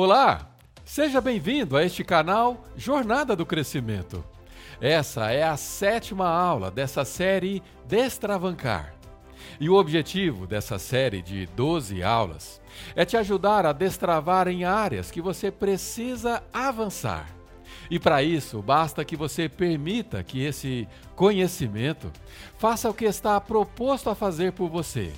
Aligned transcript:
Olá, 0.00 0.48
seja 0.84 1.20
bem-vindo 1.20 1.76
a 1.76 1.82
este 1.82 2.04
canal 2.04 2.64
Jornada 2.76 3.34
do 3.34 3.44
Crescimento. 3.44 4.24
Essa 4.80 5.32
é 5.32 5.42
a 5.42 5.56
sétima 5.56 6.28
aula 6.28 6.70
dessa 6.70 7.04
série 7.04 7.60
Destravancar. 7.84 8.94
E 9.58 9.68
o 9.68 9.74
objetivo 9.74 10.46
dessa 10.46 10.78
série 10.78 11.20
de 11.20 11.46
12 11.46 12.00
aulas 12.00 12.60
é 12.94 13.04
te 13.04 13.16
ajudar 13.16 13.66
a 13.66 13.72
destravar 13.72 14.46
em 14.46 14.62
áreas 14.62 15.10
que 15.10 15.20
você 15.20 15.50
precisa 15.50 16.44
avançar. 16.52 17.26
E 17.90 17.98
para 17.98 18.22
isso, 18.22 18.62
basta 18.62 19.04
que 19.04 19.16
você 19.16 19.48
permita 19.48 20.22
que 20.22 20.44
esse 20.44 20.86
conhecimento 21.16 22.08
faça 22.56 22.88
o 22.88 22.94
que 22.94 23.04
está 23.04 23.40
proposto 23.40 24.08
a 24.08 24.14
fazer 24.14 24.52
por 24.52 24.70
você, 24.70 25.12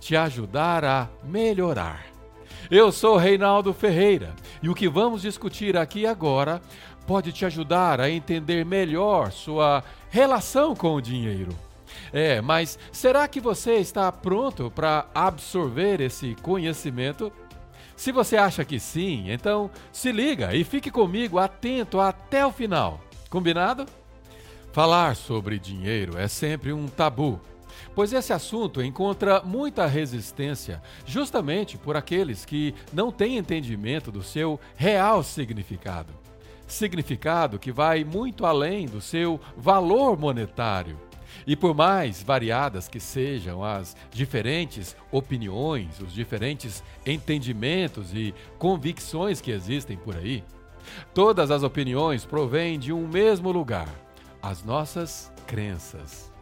te 0.00 0.16
ajudar 0.16 0.84
a 0.84 1.08
melhorar. 1.22 2.13
Eu 2.70 2.90
sou 2.90 3.16
Reinaldo 3.16 3.74
Ferreira 3.74 4.34
e 4.62 4.70
o 4.70 4.74
que 4.74 4.88
vamos 4.88 5.20
discutir 5.20 5.76
aqui 5.76 6.06
agora 6.06 6.62
pode 7.06 7.30
te 7.30 7.44
ajudar 7.44 8.00
a 8.00 8.08
entender 8.08 8.64
melhor 8.64 9.30
sua 9.30 9.84
relação 10.08 10.74
com 10.74 10.94
o 10.94 11.00
dinheiro. 11.00 11.54
É, 12.10 12.40
mas 12.40 12.78
será 12.90 13.28
que 13.28 13.38
você 13.38 13.74
está 13.74 14.10
pronto 14.10 14.70
para 14.70 15.06
absorver 15.14 16.00
esse 16.00 16.34
conhecimento? 16.36 17.30
Se 17.94 18.10
você 18.10 18.36
acha 18.36 18.64
que 18.64 18.80
sim, 18.80 19.30
então 19.30 19.70
se 19.92 20.10
liga 20.10 20.54
e 20.54 20.64
fique 20.64 20.90
comigo 20.90 21.38
atento 21.38 22.00
até 22.00 22.46
o 22.46 22.50
final. 22.50 22.98
Combinado? 23.28 23.84
Falar 24.72 25.14
sobre 25.16 25.58
dinheiro 25.58 26.18
é 26.18 26.26
sempre 26.26 26.72
um 26.72 26.88
tabu, 26.88 27.40
pois 27.94 28.12
esse 28.12 28.32
assunto 28.32 28.82
encontra 28.82 29.42
muita 29.42 29.86
resistência 29.86 30.82
justamente 31.06 31.76
por 31.76 31.96
aqueles 31.96 32.44
que 32.44 32.74
não 32.92 33.10
têm 33.10 33.36
entendimento 33.36 34.10
do 34.10 34.22
seu 34.22 34.58
real 34.76 35.22
significado. 35.22 36.12
Significado 36.66 37.58
que 37.58 37.70
vai 37.70 38.04
muito 38.04 38.46
além 38.46 38.86
do 38.86 39.00
seu 39.00 39.40
valor 39.56 40.18
monetário. 40.18 40.98
E 41.46 41.54
por 41.54 41.74
mais 41.74 42.22
variadas 42.22 42.88
que 42.88 43.00
sejam 43.00 43.62
as 43.62 43.96
diferentes 44.10 44.96
opiniões, 45.10 46.00
os 46.00 46.12
diferentes 46.12 46.82
entendimentos 47.04 48.14
e 48.14 48.34
convicções 48.58 49.40
que 49.40 49.50
existem 49.50 49.96
por 49.96 50.16
aí, 50.16 50.42
todas 51.12 51.50
as 51.50 51.62
opiniões 51.62 52.24
provêm 52.24 52.78
de 52.78 52.92
um 52.92 53.06
mesmo 53.06 53.50
lugar: 53.50 53.88
as 54.40 54.62
nossas 54.62 55.32
crenças. 55.46 56.33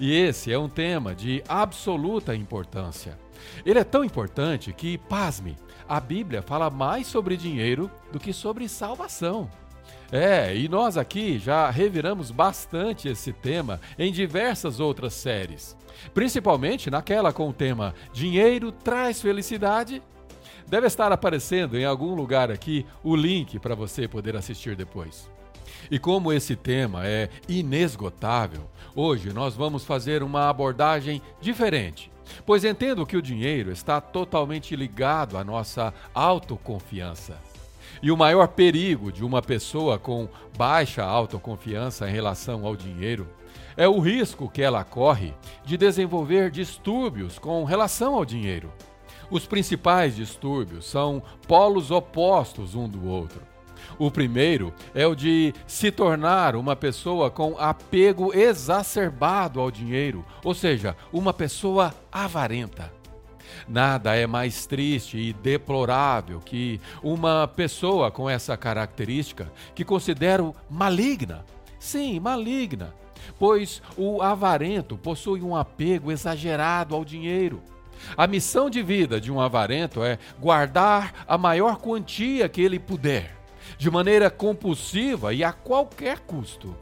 E 0.00 0.12
esse 0.12 0.52
é 0.52 0.58
um 0.58 0.68
tema 0.68 1.14
de 1.14 1.42
absoluta 1.48 2.34
importância. 2.34 3.18
Ele 3.64 3.78
é 3.78 3.84
tão 3.84 4.04
importante 4.04 4.72
que, 4.72 4.98
pasme, 4.98 5.56
a 5.88 6.00
Bíblia 6.00 6.42
fala 6.42 6.70
mais 6.70 7.06
sobre 7.06 7.36
dinheiro 7.36 7.90
do 8.12 8.20
que 8.20 8.32
sobre 8.32 8.68
salvação. 8.68 9.50
É, 10.10 10.54
e 10.54 10.68
nós 10.68 10.98
aqui 10.98 11.38
já 11.38 11.70
reviramos 11.70 12.30
bastante 12.30 13.08
esse 13.08 13.32
tema 13.32 13.80
em 13.98 14.12
diversas 14.12 14.78
outras 14.78 15.14
séries, 15.14 15.74
principalmente 16.12 16.90
naquela 16.90 17.32
com 17.32 17.48
o 17.48 17.52
tema 17.52 17.94
Dinheiro 18.12 18.70
traz 18.70 19.22
felicidade. 19.22 20.02
Deve 20.68 20.86
estar 20.86 21.10
aparecendo 21.12 21.78
em 21.78 21.84
algum 21.84 22.14
lugar 22.14 22.50
aqui 22.50 22.86
o 23.02 23.16
link 23.16 23.58
para 23.58 23.74
você 23.74 24.06
poder 24.06 24.36
assistir 24.36 24.76
depois. 24.76 25.31
E 25.90 25.98
como 25.98 26.32
esse 26.32 26.56
tema 26.56 27.06
é 27.06 27.28
inesgotável, 27.48 28.68
hoje 28.94 29.32
nós 29.32 29.54
vamos 29.54 29.84
fazer 29.84 30.22
uma 30.22 30.48
abordagem 30.48 31.20
diferente, 31.40 32.10
pois 32.46 32.64
entendo 32.64 33.06
que 33.06 33.16
o 33.16 33.22
dinheiro 33.22 33.70
está 33.70 34.00
totalmente 34.00 34.74
ligado 34.76 35.36
à 35.36 35.44
nossa 35.44 35.92
autoconfiança. 36.14 37.38
E 38.02 38.10
o 38.10 38.16
maior 38.16 38.48
perigo 38.48 39.12
de 39.12 39.24
uma 39.24 39.42
pessoa 39.42 39.98
com 39.98 40.28
baixa 40.56 41.04
autoconfiança 41.04 42.08
em 42.08 42.12
relação 42.12 42.66
ao 42.66 42.74
dinheiro 42.74 43.28
é 43.76 43.86
o 43.86 44.00
risco 44.00 44.48
que 44.48 44.62
ela 44.62 44.84
corre 44.84 45.34
de 45.64 45.76
desenvolver 45.76 46.50
distúrbios 46.50 47.38
com 47.38 47.64
relação 47.64 48.14
ao 48.14 48.24
dinheiro. 48.24 48.72
Os 49.30 49.46
principais 49.46 50.16
distúrbios 50.16 50.84
são 50.84 51.22
polos 51.46 51.90
opostos 51.90 52.74
um 52.74 52.88
do 52.88 53.06
outro. 53.06 53.51
O 54.02 54.10
primeiro 54.10 54.74
é 54.92 55.06
o 55.06 55.14
de 55.14 55.54
se 55.64 55.92
tornar 55.92 56.56
uma 56.56 56.74
pessoa 56.74 57.30
com 57.30 57.56
apego 57.56 58.36
exacerbado 58.36 59.60
ao 59.60 59.70
dinheiro, 59.70 60.24
ou 60.42 60.52
seja, 60.54 60.96
uma 61.12 61.32
pessoa 61.32 61.94
avarenta. 62.10 62.92
Nada 63.68 64.16
é 64.16 64.26
mais 64.26 64.66
triste 64.66 65.16
e 65.18 65.32
deplorável 65.32 66.40
que 66.40 66.80
uma 67.00 67.46
pessoa 67.46 68.10
com 68.10 68.28
essa 68.28 68.56
característica 68.56 69.52
que 69.72 69.84
considero 69.84 70.52
maligna. 70.68 71.44
Sim, 71.78 72.18
maligna, 72.18 72.92
pois 73.38 73.80
o 73.96 74.20
avarento 74.20 74.98
possui 74.98 75.42
um 75.42 75.54
apego 75.54 76.10
exagerado 76.10 76.96
ao 76.96 77.04
dinheiro. 77.04 77.62
A 78.16 78.26
missão 78.26 78.68
de 78.68 78.82
vida 78.82 79.20
de 79.20 79.30
um 79.30 79.40
avarento 79.40 80.02
é 80.02 80.18
guardar 80.40 81.24
a 81.24 81.38
maior 81.38 81.76
quantia 81.76 82.48
que 82.48 82.60
ele 82.60 82.80
puder, 82.80 83.41
de 83.82 83.90
maneira 83.90 84.30
compulsiva 84.30 85.34
e 85.34 85.42
a 85.42 85.52
qualquer 85.52 86.20
custo. 86.20 86.72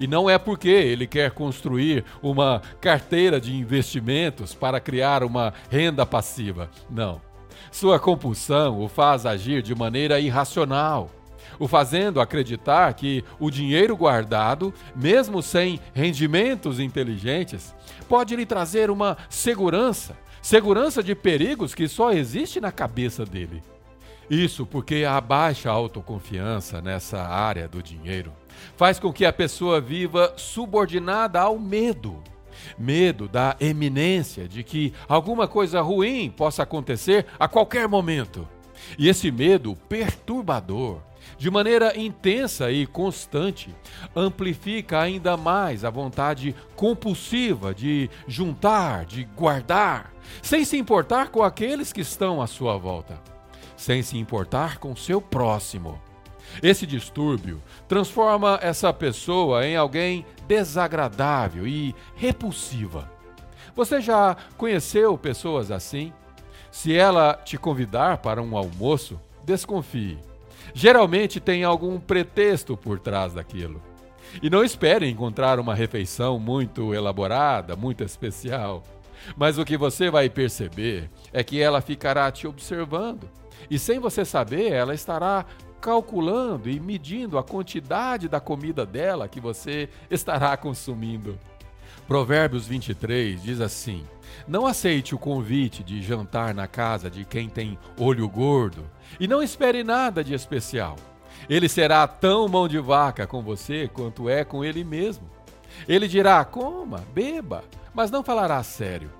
E 0.00 0.08
não 0.08 0.28
é 0.28 0.36
porque 0.36 0.68
ele 0.68 1.06
quer 1.06 1.30
construir 1.30 2.04
uma 2.20 2.60
carteira 2.80 3.40
de 3.40 3.54
investimentos 3.54 4.52
para 4.52 4.80
criar 4.80 5.22
uma 5.22 5.54
renda 5.70 6.04
passiva. 6.04 6.68
Não. 6.90 7.20
Sua 7.70 7.96
compulsão 8.00 8.80
o 8.80 8.88
faz 8.88 9.24
agir 9.24 9.62
de 9.62 9.72
maneira 9.72 10.18
irracional, 10.18 11.12
o 11.60 11.68
fazendo 11.68 12.20
acreditar 12.20 12.92
que 12.94 13.24
o 13.38 13.48
dinheiro 13.48 13.96
guardado, 13.96 14.74
mesmo 14.96 15.44
sem 15.44 15.78
rendimentos 15.94 16.80
inteligentes, 16.80 17.72
pode 18.08 18.34
lhe 18.34 18.44
trazer 18.44 18.90
uma 18.90 19.16
segurança, 19.30 20.16
segurança 20.42 21.04
de 21.04 21.14
perigos 21.14 21.72
que 21.72 21.86
só 21.86 22.10
existe 22.10 22.60
na 22.60 22.72
cabeça 22.72 23.24
dele. 23.24 23.62
Isso 24.32 24.64
porque 24.64 25.04
a 25.04 25.20
baixa 25.20 25.70
autoconfiança 25.70 26.80
nessa 26.80 27.20
área 27.20 27.68
do 27.68 27.82
dinheiro 27.82 28.32
faz 28.78 28.98
com 28.98 29.12
que 29.12 29.26
a 29.26 29.32
pessoa 29.32 29.78
viva 29.78 30.32
subordinada 30.38 31.38
ao 31.38 31.58
medo. 31.58 32.18
Medo 32.78 33.28
da 33.28 33.54
eminência 33.60 34.48
de 34.48 34.64
que 34.64 34.94
alguma 35.06 35.46
coisa 35.46 35.82
ruim 35.82 36.30
possa 36.30 36.62
acontecer 36.62 37.26
a 37.38 37.46
qualquer 37.46 37.86
momento. 37.86 38.48
E 38.98 39.06
esse 39.06 39.30
medo 39.30 39.76
perturbador, 39.86 41.02
de 41.36 41.50
maneira 41.50 41.94
intensa 42.00 42.72
e 42.72 42.86
constante, 42.86 43.74
amplifica 44.16 44.98
ainda 44.98 45.36
mais 45.36 45.84
a 45.84 45.90
vontade 45.90 46.56
compulsiva 46.74 47.74
de 47.74 48.08
juntar, 48.26 49.04
de 49.04 49.24
guardar, 49.24 50.10
sem 50.40 50.64
se 50.64 50.78
importar 50.78 51.28
com 51.28 51.42
aqueles 51.42 51.92
que 51.92 52.00
estão 52.00 52.40
à 52.40 52.46
sua 52.46 52.78
volta, 52.78 53.20
sem 53.82 54.02
se 54.02 54.16
importar 54.16 54.78
com 54.78 54.94
seu 54.96 55.20
próximo 55.20 56.00
esse 56.62 56.86
distúrbio 56.86 57.62
transforma 57.88 58.58
essa 58.60 58.92
pessoa 58.92 59.66
em 59.66 59.76
alguém 59.76 60.26
desagradável 60.46 61.66
e 61.66 61.94
repulsiva. 62.16 63.10
Você 63.74 64.00
já 64.00 64.36
conheceu 64.56 65.16
pessoas 65.16 65.70
assim? 65.70 66.12
Se 66.70 66.94
ela 66.94 67.34
te 67.34 67.56
convidar 67.56 68.18
para 68.18 68.42
um 68.42 68.56
almoço, 68.56 69.20
desconfie. 69.44 70.18
Geralmente 70.74 71.40
tem 71.40 71.64
algum 71.64 71.98
pretexto 71.98 72.76
por 72.76 72.98
trás 72.98 73.34
daquilo. 73.34 73.80
E 74.42 74.48
não 74.48 74.64
espere 74.64 75.08
encontrar 75.08 75.58
uma 75.58 75.74
refeição 75.74 76.38
muito 76.38 76.94
elaborada, 76.94 77.76
muito 77.76 78.02
especial. 78.02 78.82
Mas 79.36 79.58
o 79.58 79.64
que 79.64 79.76
você 79.76 80.10
vai 80.10 80.30
perceber 80.30 81.10
é 81.32 81.44
que 81.44 81.60
ela 81.60 81.80
ficará 81.80 82.30
te 82.30 82.46
observando. 82.46 83.28
E 83.70 83.78
sem 83.78 83.98
você 83.98 84.24
saber, 84.24 84.72
ela 84.72 84.94
estará 84.94 85.46
calculando 85.80 86.70
e 86.70 86.78
medindo 86.78 87.36
a 87.36 87.42
quantidade 87.42 88.28
da 88.28 88.40
comida 88.40 88.86
dela 88.86 89.28
que 89.28 89.40
você 89.40 89.88
estará 90.10 90.56
consumindo. 90.56 91.38
Provérbios 92.06 92.66
23 92.66 93.42
diz 93.42 93.60
assim: 93.60 94.06
Não 94.46 94.66
aceite 94.66 95.14
o 95.14 95.18
convite 95.18 95.82
de 95.82 96.02
jantar 96.02 96.54
na 96.54 96.66
casa 96.66 97.10
de 97.10 97.24
quem 97.24 97.48
tem 97.48 97.78
olho 97.98 98.28
gordo 98.28 98.84
e 99.18 99.26
não 99.26 99.42
espere 99.42 99.82
nada 99.82 100.22
de 100.22 100.34
especial. 100.34 100.96
Ele 101.48 101.68
será 101.68 102.06
tão 102.06 102.48
mão 102.48 102.68
de 102.68 102.78
vaca 102.78 103.26
com 103.26 103.42
você 103.42 103.88
quanto 103.92 104.28
é 104.28 104.44
com 104.44 104.64
ele 104.64 104.84
mesmo. 104.84 105.28
Ele 105.88 106.06
dirá: 106.06 106.44
coma, 106.44 107.04
beba, 107.12 107.64
mas 107.94 108.10
não 108.10 108.22
falará 108.22 108.62
sério. 108.62 109.10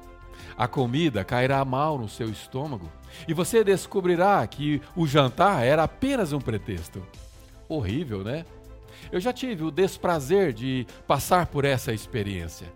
A 0.56 0.68
comida 0.68 1.24
cairá 1.24 1.64
mal 1.64 1.98
no 1.98 2.08
seu 2.08 2.28
estômago 2.28 2.90
e 3.26 3.34
você 3.34 3.62
descobrirá 3.62 4.46
que 4.46 4.80
o 4.96 5.06
jantar 5.06 5.64
era 5.64 5.84
apenas 5.84 6.32
um 6.32 6.40
pretexto. 6.40 7.02
Horrível, 7.68 8.22
né? 8.22 8.44
Eu 9.10 9.20
já 9.20 9.32
tive 9.32 9.64
o 9.64 9.70
desprazer 9.70 10.52
de 10.52 10.86
passar 11.06 11.46
por 11.46 11.64
essa 11.64 11.92
experiência. 11.92 12.72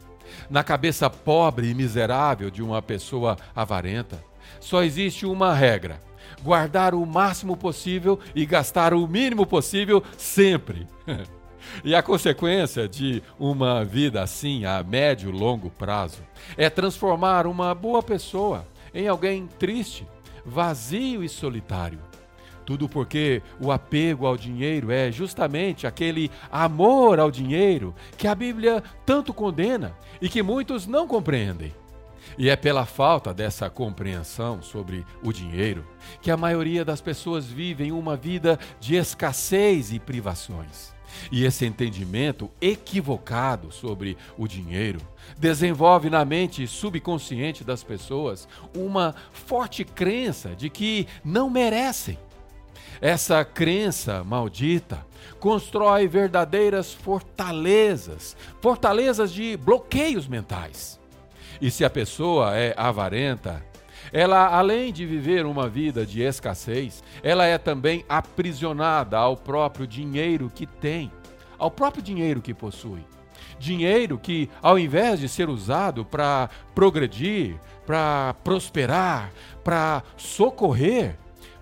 Na 0.50 0.64
cabeça 0.64 1.08
pobre 1.08 1.70
e 1.70 1.74
miserável 1.74 2.50
de 2.50 2.62
uma 2.62 2.82
pessoa 2.82 3.36
avarenta, 3.54 4.22
só 4.60 4.82
existe 4.82 5.24
uma 5.24 5.54
regra: 5.54 6.00
guardar 6.42 6.94
o 6.94 7.04
máximo 7.06 7.56
possível 7.56 8.18
e 8.34 8.44
gastar 8.44 8.92
o 8.94 9.06
mínimo 9.06 9.46
possível 9.46 10.02
sempre. 10.16 10.86
E 11.84 11.96
a 11.96 12.02
consequência 12.02 12.88
de 12.88 13.20
uma 13.38 13.84
vida 13.84 14.22
assim 14.22 14.64
a 14.64 14.84
médio 14.84 15.30
e 15.30 15.32
longo 15.32 15.68
prazo 15.68 16.22
é 16.56 16.70
transformar 16.70 17.44
uma 17.44 17.74
boa 17.74 18.00
pessoa 18.02 18.64
em 18.94 19.08
alguém 19.08 19.48
triste, 19.58 20.06
vazio 20.46 21.25
e 21.25 21.28
solitário. 21.28 21.98
Tudo 22.64 22.88
porque 22.88 23.43
o 23.60 23.70
apego 23.70 24.26
ao 24.26 24.37
dinheiro 24.37 24.90
é 24.90 25.12
justamente 25.12 25.87
aquele 25.87 26.31
amor 26.50 27.20
ao 27.20 27.31
dinheiro 27.31 27.94
que 28.16 28.26
a 28.26 28.34
Bíblia 28.34 28.82
tanto 29.04 29.32
condena 29.32 29.94
e 30.20 30.28
que 30.28 30.43
muitos 30.43 30.87
não 30.87 31.06
compreendem. 31.06 31.72
E 32.38 32.49
é 32.49 32.56
pela 32.56 32.84
falta 32.84 33.32
dessa 33.32 33.70
compreensão 33.70 34.62
sobre 34.62 35.06
o 35.23 35.32
dinheiro 35.32 35.87
que 36.20 36.31
a 36.31 36.37
maioria 36.37 36.84
das 36.84 37.00
pessoas 37.00 37.46
vivem 37.46 37.93
uma 37.93 38.17
vida 38.17 38.58
de 38.78 38.96
escassez 38.96 39.93
e 39.93 39.99
privações. 39.99 40.94
E 41.31 41.44
esse 41.44 41.64
entendimento 41.64 42.50
equivocado 42.61 43.73
sobre 43.73 44.17
o 44.37 44.46
dinheiro 44.46 45.00
desenvolve 45.38 46.11
na 46.11 46.25
mente 46.25 46.67
subconsciente 46.67 47.64
das 47.64 47.82
pessoas 47.82 48.49
uma 48.75 49.14
forte 49.32 49.84
crença 49.84 50.55
de 50.55 50.69
que 50.69 51.06
não 51.25 51.49
merecem. 51.49 52.19
Essa 53.00 53.44
crença 53.44 54.25
maldita 54.25 55.05
constrói 55.38 56.08
verdadeiras 56.08 56.93
fortalezas, 56.93 58.37
fortalezas 58.61 59.32
de 59.32 59.56
bloqueios 59.56 60.26
mentais. 60.26 60.99
E 61.60 61.70
se 61.70 61.84
a 61.84 61.90
pessoa 61.90 62.56
é 62.56 62.74
avarenta, 62.76 63.64
ela, 64.12 64.46
além 64.46 64.92
de 64.92 65.06
viver 65.06 65.46
uma 65.46 65.68
vida 65.68 66.04
de 66.04 66.22
escassez, 66.22 67.02
ela 67.22 67.44
é 67.44 67.58
também 67.58 68.04
aprisionada 68.08 69.18
ao 69.18 69.36
próprio 69.36 69.86
dinheiro 69.86 70.50
que 70.54 70.66
tem, 70.66 71.10
ao 71.58 71.70
próprio 71.70 72.02
dinheiro 72.02 72.42
que 72.42 72.54
possui. 72.54 73.04
Dinheiro 73.58 74.18
que, 74.18 74.50
ao 74.62 74.78
invés 74.78 75.18
de 75.18 75.28
ser 75.28 75.48
usado 75.48 76.04
para 76.04 76.50
progredir, 76.74 77.58
para 77.86 78.34
prosperar, 78.44 79.32
para 79.64 80.02
socorrer, 80.16 81.18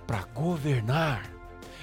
para 0.06 0.22
governar, 0.34 1.22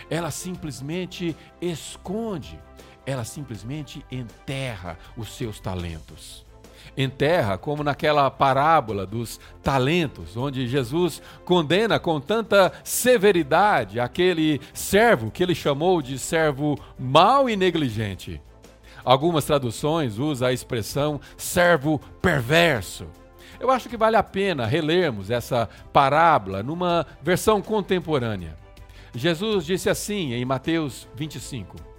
ela 0.09 0.29
simplesmente 0.29 1.35
esconde, 1.61 2.59
ela 3.05 3.23
simplesmente 3.23 4.05
enterra 4.11 4.97
os 5.15 5.35
seus 5.35 5.59
talentos 5.61 6.45
enterra, 6.97 7.57
como 7.57 7.83
naquela 7.83 8.29
parábola 8.29 9.05
dos 9.05 9.39
talentos, 9.63 10.35
onde 10.35 10.67
Jesus 10.67 11.21
condena 11.45 11.99
com 11.99 12.19
tanta 12.19 12.71
severidade 12.83 13.99
aquele 13.99 14.59
servo 14.73 15.31
que 15.31 15.43
ele 15.43 15.55
chamou 15.55 16.01
de 16.01 16.17
servo 16.19 16.77
mau 16.97 17.49
e 17.49 17.55
negligente. 17.55 18.41
Algumas 19.03 19.45
traduções 19.45 20.19
usam 20.19 20.47
a 20.47 20.53
expressão 20.53 21.19
servo 21.35 21.99
perverso. 22.21 23.07
Eu 23.59 23.69
acho 23.69 23.89
que 23.89 23.97
vale 23.97 24.15
a 24.15 24.23
pena 24.23 24.65
relermos 24.65 25.29
essa 25.29 25.69
parábola 25.93 26.63
numa 26.63 27.05
versão 27.21 27.61
contemporânea. 27.61 28.55
Jesus 29.13 29.65
disse 29.65 29.89
assim 29.89 30.33
em 30.33 30.45
Mateus 30.45 31.07
25: 31.15 31.90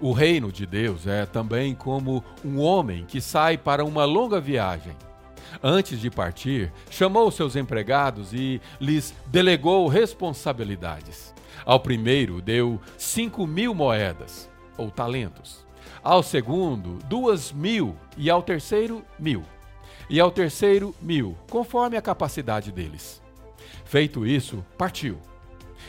o 0.00 0.12
reino 0.12 0.52
de 0.52 0.66
Deus 0.66 1.06
é 1.06 1.26
também 1.26 1.74
como 1.74 2.22
um 2.44 2.60
homem 2.60 3.04
que 3.04 3.20
sai 3.20 3.56
para 3.56 3.84
uma 3.84 4.04
longa 4.04 4.40
viagem. 4.40 4.96
Antes 5.62 6.00
de 6.00 6.10
partir, 6.10 6.72
chamou 6.90 7.30
seus 7.30 7.56
empregados 7.56 8.32
e 8.32 8.60
lhes 8.80 9.14
delegou 9.26 9.86
responsabilidades. 9.86 11.32
Ao 11.64 11.78
primeiro 11.78 12.42
deu 12.42 12.80
cinco 12.98 13.46
mil 13.46 13.74
moedas, 13.74 14.50
ou 14.76 14.90
talentos. 14.90 15.64
Ao 16.02 16.22
segundo, 16.22 16.98
duas 17.08 17.52
mil. 17.52 17.96
E 18.16 18.28
ao 18.28 18.42
terceiro, 18.42 19.04
mil. 19.18 19.42
E 20.10 20.20
ao 20.20 20.30
terceiro, 20.30 20.94
mil, 21.00 21.36
conforme 21.48 21.96
a 21.96 22.02
capacidade 22.02 22.70
deles. 22.70 23.22
Feito 23.84 24.26
isso, 24.26 24.64
partiu. 24.76 25.18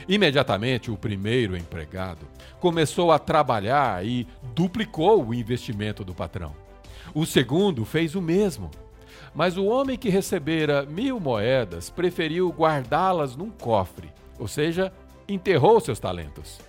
Imediatamente, 0.07 0.92
o 0.92 0.97
primeiro 0.97 1.56
empregado 1.57 2.27
começou 2.59 3.12
a 3.12 3.19
trabalhar 3.19 4.06
e 4.06 4.27
duplicou 4.53 5.25
o 5.25 5.33
investimento 5.33 6.03
do 6.03 6.13
patrão. 6.13 6.56
O 7.13 7.25
segundo 7.25 7.86
fez 7.86 8.15
o 8.15 8.21
mesmo. 8.21 8.71
Mas 9.33 9.57
o 9.57 9.65
homem 9.65 9.97
que 9.97 10.09
recebera 10.09 10.86
mil 10.86 11.19
moedas 11.19 11.89
preferiu 11.89 12.50
guardá-las 12.50 13.36
num 13.36 13.50
cofre, 13.50 14.09
ou 14.39 14.47
seja, 14.47 14.94
enterrou 15.27 15.80
seus 15.80 16.00
talentos. 16.00 16.59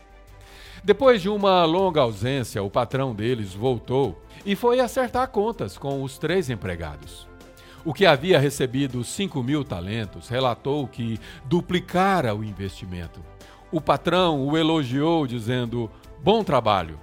Depois 0.82 1.22
de 1.22 1.28
uma 1.28 1.64
longa 1.64 2.00
ausência, 2.00 2.62
o 2.62 2.70
patrão 2.70 3.14
deles 3.14 3.54
voltou 3.54 4.20
e 4.44 4.54
foi 4.54 4.80
acertar 4.80 5.28
contas 5.28 5.76
com 5.78 6.02
os 6.02 6.18
três 6.18 6.50
empregados. 6.50 7.26
O 7.86 7.94
que 7.94 8.04
havia 8.04 8.40
recebido 8.40 9.04
5 9.04 9.40
mil 9.44 9.62
talentos 9.62 10.28
relatou 10.28 10.88
que 10.88 11.20
duplicara 11.44 12.34
o 12.34 12.42
investimento. 12.42 13.20
O 13.70 13.80
patrão 13.80 14.44
o 14.44 14.58
elogiou, 14.58 15.24
dizendo: 15.24 15.88
Bom 16.20 16.42
trabalho. 16.42 16.98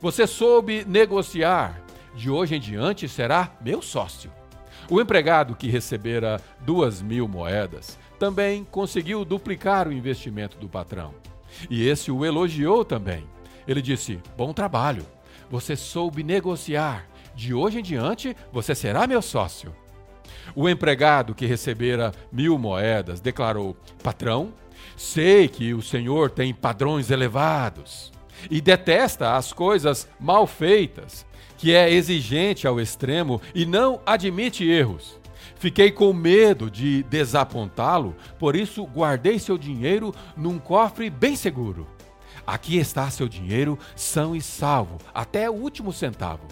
Você 0.00 0.26
soube 0.26 0.84
negociar. 0.86 1.80
De 2.16 2.28
hoje 2.30 2.56
em 2.56 2.60
diante 2.60 3.08
será 3.08 3.52
meu 3.60 3.80
sócio. 3.80 4.28
O 4.90 5.00
empregado 5.00 5.54
que 5.54 5.68
recebera 5.68 6.40
duas 6.62 7.00
mil 7.00 7.28
moedas 7.28 7.96
também 8.18 8.64
conseguiu 8.64 9.24
duplicar 9.24 9.86
o 9.86 9.92
investimento 9.92 10.58
do 10.58 10.68
patrão. 10.68 11.14
E 11.70 11.86
esse 11.86 12.10
o 12.10 12.24
elogiou 12.24 12.84
também. 12.84 13.24
Ele 13.68 13.80
disse: 13.80 14.18
Bom 14.36 14.52
trabalho. 14.52 15.06
Você 15.48 15.76
soube 15.76 16.24
negociar. 16.24 17.06
De 17.36 17.54
hoje 17.54 17.78
em 17.78 17.82
diante 17.84 18.36
você 18.52 18.74
será 18.74 19.06
meu 19.06 19.22
sócio. 19.22 19.72
O 20.54 20.68
empregado 20.68 21.34
que 21.34 21.46
recebera 21.46 22.12
mil 22.30 22.58
moedas 22.58 23.20
declarou: 23.20 23.76
Patrão, 24.02 24.52
sei 24.96 25.48
que 25.48 25.74
o 25.74 25.82
senhor 25.82 26.30
tem 26.30 26.54
padrões 26.54 27.10
elevados 27.10 28.12
e 28.50 28.60
detesta 28.60 29.36
as 29.36 29.52
coisas 29.52 30.08
mal 30.18 30.46
feitas, 30.46 31.26
que 31.56 31.74
é 31.74 31.90
exigente 31.90 32.66
ao 32.66 32.80
extremo 32.80 33.40
e 33.54 33.64
não 33.64 34.00
admite 34.04 34.64
erros. 34.68 35.18
Fiquei 35.56 35.90
com 35.90 36.12
medo 36.12 36.70
de 36.70 37.02
desapontá-lo, 37.04 38.14
por 38.38 38.54
isso 38.54 38.84
guardei 38.84 39.38
seu 39.38 39.56
dinheiro 39.56 40.14
num 40.36 40.58
cofre 40.58 41.08
bem 41.08 41.36
seguro. 41.36 41.86
Aqui 42.46 42.76
está 42.76 43.10
seu 43.10 43.28
dinheiro 43.28 43.78
são 43.96 44.36
e 44.36 44.42
salvo, 44.42 44.98
até 45.14 45.48
o 45.48 45.54
último 45.54 45.92
centavo. 45.92 46.46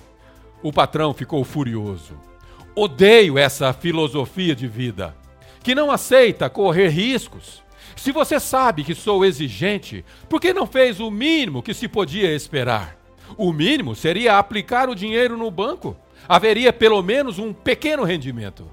O 0.62 0.72
patrão 0.72 1.12
ficou 1.12 1.44
furioso 1.44 2.31
Odeio 2.74 3.36
essa 3.36 3.72
filosofia 3.74 4.54
de 4.54 4.66
vida 4.66 5.14
que 5.62 5.74
não 5.74 5.90
aceita 5.90 6.48
correr 6.48 6.88
riscos. 6.88 7.62
Se 7.94 8.10
você 8.10 8.40
sabe 8.40 8.82
que 8.82 8.94
sou 8.94 9.24
exigente, 9.24 10.04
por 10.28 10.40
que 10.40 10.54
não 10.54 10.66
fez 10.66 10.98
o 10.98 11.10
mínimo 11.10 11.62
que 11.62 11.74
se 11.74 11.86
podia 11.86 12.34
esperar? 12.34 12.96
O 13.36 13.52
mínimo 13.52 13.94
seria 13.94 14.38
aplicar 14.38 14.88
o 14.88 14.94
dinheiro 14.94 15.36
no 15.36 15.50
banco. 15.50 15.96
Haveria 16.26 16.72
pelo 16.72 17.02
menos 17.02 17.38
um 17.38 17.52
pequeno 17.52 18.04
rendimento. 18.04 18.66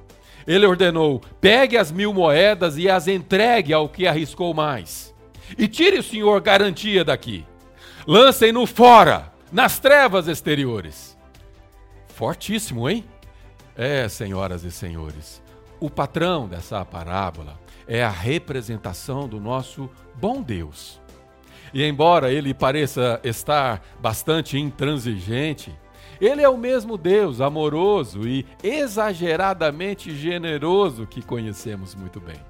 Ele 0.47 0.65
ordenou: 0.65 1.21
pegue 1.41 1.77
as 1.77 1.91
mil 1.91 2.13
moedas 2.13 2.77
e 2.77 2.89
as 2.89 3.07
entregue 3.07 3.73
ao 3.73 3.89
que 3.89 4.07
arriscou 4.07 4.53
mais. 4.53 5.13
E 5.57 5.67
tire 5.67 5.99
o 5.99 6.03
senhor 6.03 6.39
garantia 6.41 7.03
daqui. 7.03 7.45
Lancem-no 8.07 8.65
fora, 8.65 9.31
nas 9.51 9.77
trevas 9.77 10.27
exteriores. 10.27 11.17
Fortíssimo, 12.07 12.89
hein? 12.89 13.03
É, 13.81 14.09
senhoras 14.09 14.65
e 14.65 14.71
senhores, 14.71 15.41
o 15.79 15.89
patrão 15.89 16.49
dessa 16.49 16.83
parábola 16.83 17.57
é 17.87 18.03
a 18.03 18.09
representação 18.09 19.25
do 19.25 19.39
nosso 19.39 19.89
bom 20.15 20.41
Deus. 20.41 20.99
E 21.73 21.85
embora 21.85 22.29
ele 22.29 22.53
pareça 22.53 23.21
estar 23.23 23.81
bastante 24.01 24.59
intransigente, 24.59 25.73
ele 26.19 26.41
é 26.41 26.49
o 26.49 26.57
mesmo 26.57 26.97
Deus 26.97 27.39
amoroso 27.39 28.27
e 28.27 28.45
exageradamente 28.61 30.13
generoso 30.13 31.07
que 31.07 31.21
conhecemos 31.21 31.95
muito 31.95 32.19
bem. 32.19 32.41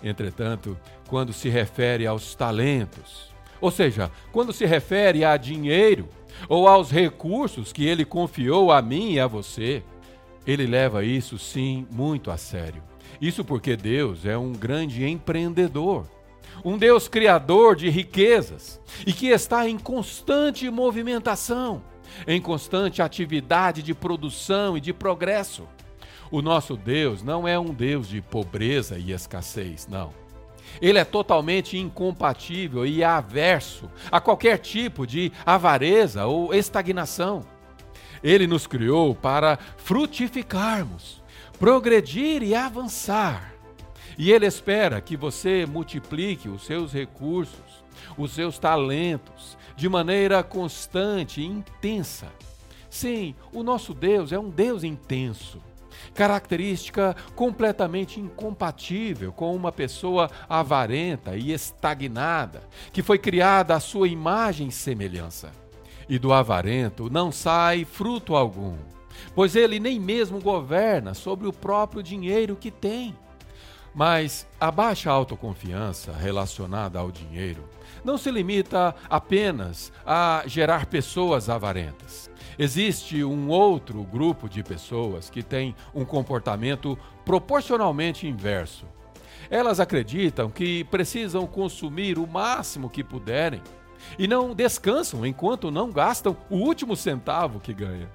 Entretanto, 0.00 0.78
quando 1.08 1.32
se 1.32 1.48
refere 1.48 2.06
aos 2.06 2.36
talentos, 2.36 3.34
ou 3.60 3.72
seja, 3.72 4.12
quando 4.30 4.52
se 4.52 4.64
refere 4.64 5.24
a 5.24 5.36
dinheiro 5.36 6.08
ou 6.48 6.68
aos 6.68 6.88
recursos 6.88 7.72
que 7.72 7.84
ele 7.84 8.04
confiou 8.04 8.70
a 8.70 8.80
mim 8.80 9.14
e 9.14 9.18
a 9.18 9.26
você, 9.26 9.82
ele 10.46 10.66
leva 10.66 11.04
isso, 11.04 11.38
sim, 11.38 11.86
muito 11.90 12.30
a 12.30 12.36
sério. 12.36 12.82
Isso 13.20 13.44
porque 13.44 13.76
Deus 13.76 14.26
é 14.26 14.36
um 14.36 14.52
grande 14.52 15.06
empreendedor, 15.06 16.06
um 16.64 16.76
Deus 16.76 17.08
criador 17.08 17.76
de 17.76 17.88
riquezas 17.88 18.80
e 19.06 19.12
que 19.12 19.28
está 19.28 19.68
em 19.68 19.78
constante 19.78 20.68
movimentação, 20.70 21.82
em 22.26 22.40
constante 22.40 23.00
atividade 23.00 23.82
de 23.82 23.94
produção 23.94 24.76
e 24.76 24.80
de 24.80 24.92
progresso. 24.92 25.68
O 26.30 26.40
nosso 26.40 26.76
Deus 26.76 27.22
não 27.22 27.46
é 27.46 27.58
um 27.58 27.74
Deus 27.74 28.08
de 28.08 28.20
pobreza 28.20 28.98
e 28.98 29.12
escassez, 29.12 29.86
não. 29.86 30.10
Ele 30.80 30.98
é 30.98 31.04
totalmente 31.04 31.76
incompatível 31.76 32.86
e 32.86 33.04
averso 33.04 33.90
a 34.10 34.20
qualquer 34.20 34.58
tipo 34.58 35.06
de 35.06 35.30
avareza 35.44 36.26
ou 36.26 36.54
estagnação. 36.54 37.44
Ele 38.22 38.46
nos 38.46 38.66
criou 38.66 39.14
para 39.14 39.58
frutificarmos, 39.76 41.22
progredir 41.58 42.42
e 42.42 42.54
avançar. 42.54 43.54
E 44.18 44.30
Ele 44.30 44.46
espera 44.46 45.00
que 45.00 45.16
você 45.16 45.66
multiplique 45.66 46.48
os 46.48 46.64
seus 46.64 46.92
recursos, 46.92 47.84
os 48.16 48.32
seus 48.32 48.58
talentos, 48.58 49.56
de 49.76 49.88
maneira 49.88 50.42
constante 50.42 51.40
e 51.40 51.46
intensa. 51.46 52.28
Sim, 52.90 53.34
o 53.52 53.62
nosso 53.62 53.94
Deus 53.94 54.32
é 54.32 54.38
um 54.38 54.50
Deus 54.50 54.84
intenso 54.84 55.60
característica 56.14 57.16
completamente 57.34 58.20
incompatível 58.20 59.32
com 59.32 59.54
uma 59.54 59.72
pessoa 59.72 60.30
avarenta 60.48 61.36
e 61.36 61.52
estagnada, 61.52 62.62
que 62.92 63.02
foi 63.02 63.18
criada 63.18 63.74
à 63.74 63.80
sua 63.80 64.08
imagem 64.08 64.68
e 64.68 64.72
semelhança. 64.72 65.61
E 66.12 66.18
do 66.18 66.30
avarento 66.30 67.08
não 67.10 67.32
sai 67.32 67.86
fruto 67.86 68.36
algum, 68.36 68.76
pois 69.34 69.56
ele 69.56 69.80
nem 69.80 69.98
mesmo 69.98 70.42
governa 70.42 71.14
sobre 71.14 71.48
o 71.48 71.52
próprio 71.54 72.02
dinheiro 72.02 72.54
que 72.54 72.70
tem. 72.70 73.16
Mas 73.94 74.46
a 74.60 74.70
baixa 74.70 75.10
autoconfiança 75.10 76.12
relacionada 76.12 76.98
ao 76.98 77.10
dinheiro 77.10 77.64
não 78.04 78.18
se 78.18 78.30
limita 78.30 78.94
apenas 79.08 79.90
a 80.04 80.42
gerar 80.44 80.84
pessoas 80.84 81.48
avarentas. 81.48 82.30
Existe 82.58 83.24
um 83.24 83.48
outro 83.48 84.02
grupo 84.02 84.50
de 84.50 84.62
pessoas 84.62 85.30
que 85.30 85.42
tem 85.42 85.74
um 85.94 86.04
comportamento 86.04 86.98
proporcionalmente 87.24 88.26
inverso. 88.26 88.84
Elas 89.48 89.80
acreditam 89.80 90.50
que 90.50 90.84
precisam 90.84 91.46
consumir 91.46 92.18
o 92.18 92.26
máximo 92.26 92.90
que 92.90 93.02
puderem 93.02 93.62
e 94.18 94.26
não 94.26 94.54
descansam 94.54 95.24
enquanto 95.24 95.70
não 95.70 95.90
gastam 95.90 96.36
o 96.50 96.56
último 96.56 96.96
centavo 96.96 97.60
que 97.60 97.72
ganham. 97.72 98.08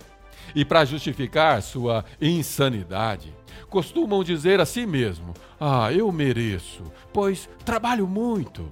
E 0.56 0.64
para 0.64 0.86
justificar 0.86 1.62
sua 1.62 2.06
insanidade, 2.22 3.36
costumam 3.70 4.24
dizer 4.24 4.60
a 4.60 4.66
si 4.66 4.86
mesmo: 4.86 5.34
Ah, 5.60 5.92
eu 5.92 6.12
mereço, 6.12 6.84
pois 7.12 7.50
trabalho 7.66 8.08
muito 8.08 8.70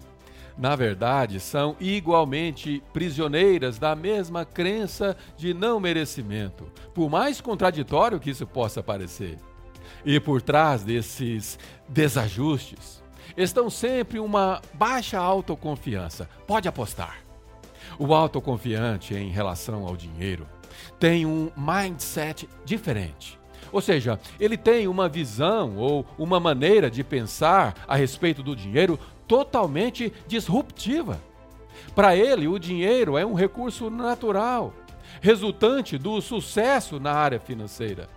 na 0.58 0.76
verdade, 0.76 1.40
são 1.40 1.76
igualmente 1.82 2.82
prisioneiras 2.94 3.78
da 3.78 3.94
mesma 3.94 4.46
crença 4.46 5.18
de 5.36 5.54
não 5.54 5.82
merecimento, 5.82 6.72
por 6.94 7.10
mais 7.10 7.42
contraditório 7.42 8.20
que 8.20 8.30
isso 8.30 8.48
possa 8.48 8.82
parecer. 8.82 9.38
E 10.06 10.20
por 10.20 10.42
trás 10.42 10.84
desses 10.84 11.60
desajustes 11.90 13.04
estão 13.36 13.70
sempre 13.70 14.20
uma 14.20 14.62
baixa 14.74 15.18
autoconfiança. 15.18 16.30
Pode 16.48 16.68
apostar. 16.68 17.20
O 17.98 18.14
autoconfiante 18.14 19.14
em 19.14 19.30
relação 19.30 19.88
ao 19.88 19.96
dinheiro 19.96 20.48
tem 21.00 21.26
um 21.26 21.52
mindset 21.56 22.50
diferente. 22.66 23.40
Ou 23.72 23.82
seja, 23.82 24.20
ele 24.40 24.58
tem 24.58 24.88
uma 24.88 25.10
visão 25.10 25.78
ou 25.78 26.06
uma 26.18 26.40
maneira 26.40 26.90
de 26.90 27.04
pensar 27.04 27.76
a 27.88 27.96
respeito 27.96 28.42
do 28.44 28.56
dinheiro 28.56 29.00
totalmente 29.28 30.14
disruptiva. 30.28 31.20
Para 31.94 32.16
ele, 32.16 32.48
o 32.48 32.60
dinheiro 32.60 33.18
é 33.18 33.26
um 33.26 33.34
recurso 33.34 33.90
natural, 33.90 34.74
resultante 35.22 35.98
do 35.98 36.22
sucesso 36.22 37.00
na 37.00 37.14
área 37.14 37.40
financeira. 37.40 38.08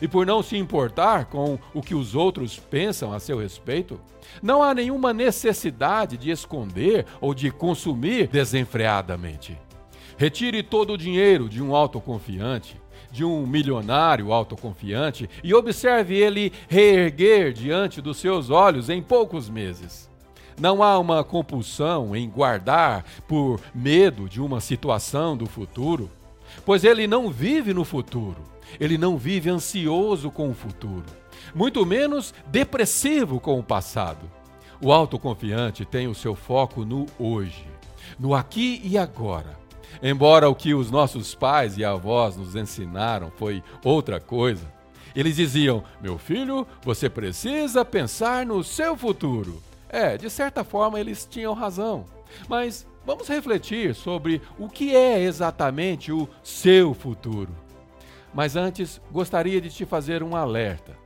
E 0.00 0.08
por 0.08 0.26
não 0.26 0.42
se 0.42 0.56
importar 0.56 1.26
com 1.26 1.58
o 1.74 1.82
que 1.82 1.94
os 1.94 2.14
outros 2.14 2.58
pensam 2.58 3.12
a 3.12 3.18
seu 3.18 3.38
respeito, 3.38 4.00
não 4.42 4.62
há 4.62 4.74
nenhuma 4.74 5.12
necessidade 5.12 6.16
de 6.16 6.30
esconder 6.30 7.06
ou 7.20 7.34
de 7.34 7.50
consumir 7.50 8.28
desenfreadamente. 8.28 9.58
Retire 10.16 10.62
todo 10.62 10.94
o 10.94 10.98
dinheiro 10.98 11.48
de 11.48 11.62
um 11.62 11.74
autoconfiante, 11.74 12.76
de 13.10 13.24
um 13.24 13.46
milionário 13.46 14.32
autoconfiante, 14.32 15.28
e 15.42 15.54
observe 15.54 16.16
ele 16.16 16.52
reerguer 16.68 17.52
diante 17.52 18.00
dos 18.02 18.18
seus 18.18 18.50
olhos 18.50 18.90
em 18.90 19.00
poucos 19.00 19.48
meses. 19.48 20.08
Não 20.60 20.82
há 20.82 20.98
uma 20.98 21.22
compulsão 21.22 22.16
em 22.16 22.28
guardar 22.28 23.04
por 23.28 23.60
medo 23.72 24.28
de 24.28 24.40
uma 24.40 24.60
situação 24.60 25.36
do 25.36 25.46
futuro, 25.46 26.10
pois 26.66 26.82
ele 26.82 27.06
não 27.06 27.30
vive 27.30 27.72
no 27.72 27.84
futuro, 27.84 28.42
ele 28.78 28.98
não 28.98 29.16
vive 29.16 29.50
ansioso 29.50 30.30
com 30.30 30.50
o 30.50 30.54
futuro, 30.54 31.04
muito 31.54 31.84
menos 31.84 32.34
depressivo 32.46 33.40
com 33.40 33.58
o 33.58 33.62
passado. 33.62 34.30
O 34.80 34.92
autoconfiante 34.92 35.84
tem 35.84 36.06
o 36.06 36.14
seu 36.14 36.34
foco 36.34 36.84
no 36.84 37.06
hoje, 37.18 37.66
no 38.18 38.34
aqui 38.34 38.80
e 38.84 38.96
agora. 38.96 39.58
Embora 40.02 40.48
o 40.48 40.54
que 40.54 40.74
os 40.74 40.90
nossos 40.90 41.34
pais 41.34 41.76
e 41.76 41.84
avós 41.84 42.36
nos 42.36 42.54
ensinaram 42.54 43.32
foi 43.36 43.62
outra 43.82 44.20
coisa, 44.20 44.72
eles 45.14 45.36
diziam: 45.36 45.82
Meu 46.00 46.16
filho, 46.18 46.66
você 46.82 47.10
precisa 47.10 47.84
pensar 47.84 48.46
no 48.46 48.62
seu 48.62 48.96
futuro. 48.96 49.60
É, 49.88 50.16
de 50.16 50.28
certa 50.28 50.62
forma 50.62 51.00
eles 51.00 51.26
tinham 51.28 51.54
razão. 51.54 52.04
Mas 52.48 52.86
vamos 53.04 53.26
refletir 53.26 53.94
sobre 53.94 54.40
o 54.58 54.68
que 54.68 54.94
é 54.94 55.20
exatamente 55.20 56.12
o 56.12 56.28
seu 56.42 56.94
futuro. 56.94 57.52
Mas 58.32 58.56
antes, 58.56 59.00
gostaria 59.10 59.60
de 59.60 59.70
te 59.70 59.84
fazer 59.84 60.22
um 60.22 60.36
alerta. 60.36 60.96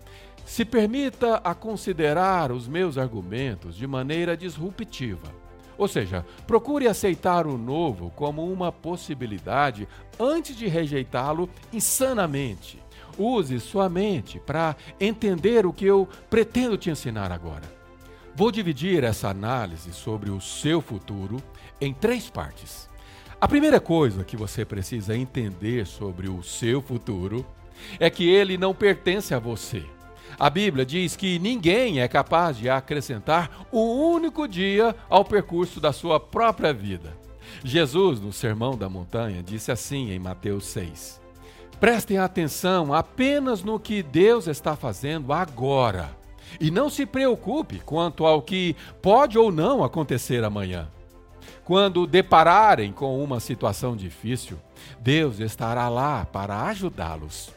Se 0.44 0.64
permita 0.64 1.36
a 1.36 1.54
considerar 1.54 2.50
os 2.50 2.66
meus 2.66 2.98
argumentos 2.98 3.76
de 3.76 3.86
maneira 3.86 4.36
disruptiva. 4.36 5.42
Ou 5.78 5.88
seja, 5.88 6.24
procure 6.46 6.86
aceitar 6.86 7.46
o 7.46 7.56
novo 7.56 8.10
como 8.14 8.50
uma 8.50 8.70
possibilidade 8.70 9.88
antes 10.18 10.56
de 10.56 10.66
rejeitá-lo 10.66 11.48
insanamente. 11.72 12.82
Use 13.18 13.58
sua 13.60 13.88
mente 13.88 14.40
para 14.40 14.76
entender 15.00 15.66
o 15.66 15.72
que 15.72 15.84
eu 15.84 16.08
pretendo 16.30 16.76
te 16.76 16.90
ensinar 16.90 17.30
agora. 17.30 17.70
Vou 18.34 18.50
dividir 18.50 19.04
essa 19.04 19.28
análise 19.28 19.92
sobre 19.92 20.30
o 20.30 20.40
seu 20.40 20.80
futuro 20.80 21.36
em 21.80 21.92
três 21.92 22.30
partes. 22.30 22.88
A 23.42 23.48
primeira 23.48 23.80
coisa 23.80 24.22
que 24.22 24.36
você 24.36 24.64
precisa 24.64 25.16
entender 25.16 25.84
sobre 25.84 26.28
o 26.28 26.44
seu 26.44 26.80
futuro 26.80 27.44
é 27.98 28.08
que 28.08 28.30
ele 28.30 28.56
não 28.56 28.72
pertence 28.72 29.34
a 29.34 29.40
você. 29.40 29.82
A 30.38 30.48
Bíblia 30.48 30.86
diz 30.86 31.16
que 31.16 31.40
ninguém 31.40 32.00
é 32.00 32.06
capaz 32.06 32.56
de 32.56 32.70
acrescentar 32.70 33.66
um 33.72 33.80
único 33.80 34.46
dia 34.46 34.94
ao 35.10 35.24
percurso 35.24 35.80
da 35.80 35.92
sua 35.92 36.20
própria 36.20 36.72
vida. 36.72 37.16
Jesus, 37.64 38.20
no 38.20 38.32
Sermão 38.32 38.78
da 38.78 38.88
Montanha, 38.88 39.42
disse 39.42 39.72
assim 39.72 40.12
em 40.12 40.20
Mateus 40.20 40.64
6: 40.66 41.20
Prestem 41.80 42.18
atenção 42.18 42.94
apenas 42.94 43.64
no 43.64 43.80
que 43.80 44.04
Deus 44.04 44.46
está 44.46 44.76
fazendo 44.76 45.32
agora 45.32 46.16
e 46.60 46.70
não 46.70 46.88
se 46.88 47.04
preocupe 47.04 47.80
quanto 47.80 48.24
ao 48.24 48.40
que 48.40 48.76
pode 49.02 49.36
ou 49.36 49.50
não 49.50 49.82
acontecer 49.82 50.44
amanhã. 50.44 50.88
Quando 51.64 52.06
depararem 52.06 52.92
com 52.92 53.22
uma 53.22 53.40
situação 53.40 53.96
difícil, 53.96 54.58
Deus 55.00 55.38
estará 55.40 55.88
lá 55.88 56.24
para 56.24 56.62
ajudá-los. 56.64 57.50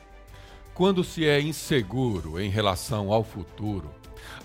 Quando 0.73 1.03
se 1.03 1.25
é 1.25 1.41
inseguro 1.41 2.39
em 2.39 2.49
relação 2.49 3.11
ao 3.11 3.23
futuro, 3.23 3.89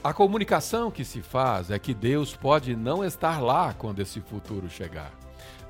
a 0.02 0.12
comunicação 0.12 0.90
que 0.90 1.04
se 1.04 1.20
faz 1.20 1.70
é 1.70 1.78
que 1.78 1.92
Deus 1.92 2.34
pode 2.34 2.74
não 2.76 3.04
estar 3.04 3.42
lá 3.42 3.74
quando 3.74 4.00
esse 4.00 4.20
futuro 4.20 4.68
chegar. 4.68 5.12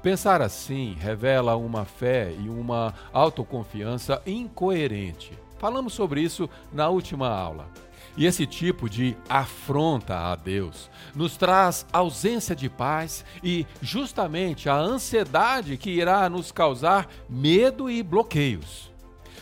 Pensar 0.02 0.40
assim 0.40 0.94
revela 0.98 1.56
uma 1.56 1.84
fé 1.84 2.32
e 2.38 2.48
uma 2.48 2.94
autoconfiança 3.12 4.22
incoerente. 4.26 5.32
Falamos 5.58 5.92
sobre 5.92 6.22
isso 6.22 6.48
na 6.72 6.88
última 6.88 7.28
aula. 7.28 7.68
E 8.16 8.26
esse 8.26 8.46
tipo 8.46 8.88
de 8.88 9.16
afronta 9.28 10.16
a 10.16 10.36
Deus 10.36 10.90
nos 11.14 11.36
traz 11.36 11.86
ausência 11.92 12.54
de 12.54 12.68
paz 12.68 13.24
e 13.42 13.66
justamente 13.80 14.68
a 14.68 14.76
ansiedade 14.76 15.76
que 15.76 15.90
irá 15.90 16.28
nos 16.28 16.50
causar 16.52 17.08
medo 17.28 17.88
e 17.88 18.02
bloqueios. 18.02 18.90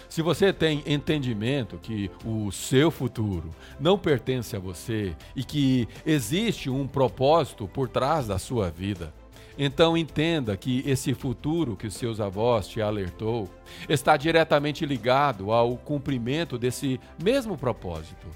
Se 0.08 0.22
você 0.22 0.52
tem 0.52 0.82
entendimento 0.86 1.76
que 1.78 2.10
o 2.24 2.50
seu 2.50 2.90
futuro 2.90 3.50
não 3.78 3.98
pertence 3.98 4.56
a 4.56 4.58
você 4.58 5.14
e 5.36 5.44
que 5.44 5.86
existe 6.04 6.70
um 6.70 6.86
propósito 6.86 7.68
por 7.68 7.88
trás 7.88 8.26
da 8.26 8.38
sua 8.38 8.70
vida, 8.70 9.12
então 9.58 9.96
entenda 9.96 10.56
que 10.56 10.82
esse 10.86 11.12
futuro 11.14 11.76
que 11.76 11.88
os 11.88 11.94
seus 11.94 12.20
avós 12.20 12.68
te 12.68 12.80
alertou 12.80 13.50
está 13.88 14.16
diretamente 14.16 14.86
ligado 14.86 15.50
ao 15.52 15.76
cumprimento 15.76 16.56
desse 16.56 16.98
mesmo 17.22 17.58
propósito. 17.58 18.28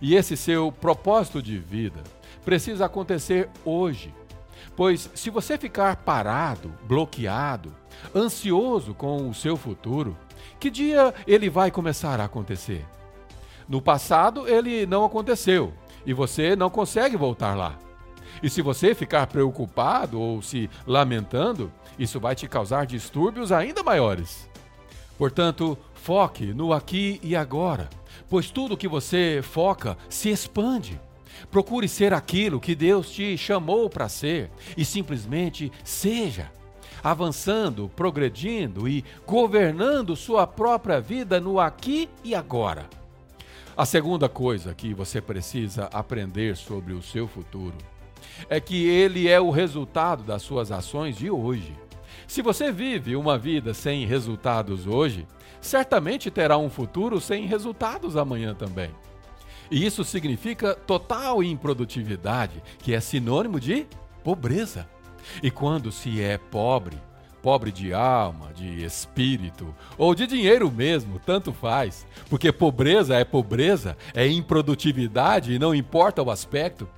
E 0.00 0.14
esse 0.14 0.36
seu 0.36 0.70
propósito 0.70 1.42
de 1.42 1.58
vida 1.58 2.02
precisa 2.44 2.86
acontecer 2.86 3.48
hoje. 3.64 4.14
Pois 4.76 5.10
se 5.14 5.30
você 5.30 5.58
ficar 5.58 5.96
parado, 5.96 6.72
bloqueado, 6.84 7.74
ansioso 8.14 8.94
com 8.94 9.28
o 9.28 9.34
seu 9.34 9.56
futuro, 9.56 10.16
que 10.60 10.70
dia 10.70 11.14
ele 11.26 11.50
vai 11.50 11.70
começar 11.70 12.20
a 12.20 12.24
acontecer? 12.24 12.84
No 13.68 13.82
passado 13.82 14.48
ele 14.48 14.86
não 14.86 15.04
aconteceu 15.04 15.72
e 16.06 16.12
você 16.12 16.54
não 16.56 16.70
consegue 16.70 17.16
voltar 17.16 17.54
lá. 17.54 17.76
E 18.42 18.48
se 18.48 18.62
você 18.62 18.94
ficar 18.94 19.26
preocupado 19.26 20.20
ou 20.20 20.40
se 20.40 20.70
lamentando, 20.86 21.72
isso 21.98 22.20
vai 22.20 22.34
te 22.34 22.46
causar 22.46 22.86
distúrbios 22.86 23.50
ainda 23.50 23.82
maiores. 23.82 24.48
Portanto, 25.16 25.76
foque 25.94 26.46
no 26.52 26.72
aqui 26.72 27.20
e 27.22 27.34
agora, 27.34 27.88
pois 28.28 28.50
tudo 28.50 28.76
que 28.76 28.88
você 28.88 29.40
foca 29.42 29.96
se 30.08 30.30
expande. 30.30 31.00
Procure 31.50 31.88
ser 31.88 32.12
aquilo 32.12 32.60
que 32.60 32.74
Deus 32.74 33.10
te 33.10 33.36
chamou 33.36 33.88
para 33.88 34.08
ser 34.08 34.50
e 34.76 34.84
simplesmente 34.84 35.70
seja, 35.84 36.50
avançando, 37.02 37.88
progredindo 37.94 38.88
e 38.88 39.04
governando 39.26 40.16
sua 40.16 40.46
própria 40.46 41.00
vida 41.00 41.40
no 41.40 41.60
aqui 41.60 42.08
e 42.24 42.34
agora. 42.34 42.86
A 43.76 43.86
segunda 43.86 44.28
coisa 44.28 44.74
que 44.74 44.92
você 44.92 45.20
precisa 45.20 45.84
aprender 45.92 46.56
sobre 46.56 46.92
o 46.92 47.00
seu 47.00 47.28
futuro 47.28 47.76
é 48.48 48.60
que 48.60 48.86
ele 48.88 49.28
é 49.28 49.40
o 49.40 49.50
resultado 49.50 50.24
das 50.24 50.42
suas 50.42 50.72
ações 50.72 51.16
de 51.16 51.30
hoje. 51.30 51.72
Se 52.26 52.42
você 52.42 52.72
vive 52.72 53.14
uma 53.14 53.38
vida 53.38 53.72
sem 53.72 54.04
resultados 54.04 54.86
hoje, 54.86 55.26
certamente 55.60 56.30
terá 56.30 56.56
um 56.56 56.70
futuro 56.70 57.20
sem 57.20 57.46
resultados 57.46 58.16
amanhã 58.16 58.54
também. 58.54 58.90
E 59.70 59.84
isso 59.84 60.02
significa 60.04 60.74
total 60.74 61.42
improdutividade, 61.42 62.62
que 62.78 62.94
é 62.94 63.00
sinônimo 63.00 63.60
de 63.60 63.86
pobreza. 64.24 64.88
E 65.42 65.50
quando 65.50 65.92
se 65.92 66.22
é 66.22 66.38
pobre, 66.38 66.96
pobre 67.42 67.70
de 67.70 67.92
alma, 67.92 68.52
de 68.54 68.84
espírito 68.84 69.74
ou 69.96 70.14
de 70.14 70.26
dinheiro 70.26 70.70
mesmo, 70.70 71.20
tanto 71.24 71.52
faz, 71.52 72.06
porque 72.28 72.52
pobreza 72.52 73.16
é 73.16 73.24
pobreza, 73.24 73.96
é 74.14 74.26
improdutividade 74.26 75.52
e 75.52 75.58
não 75.58 75.74
importa 75.74 76.22
o 76.22 76.30
aspecto. 76.30 76.88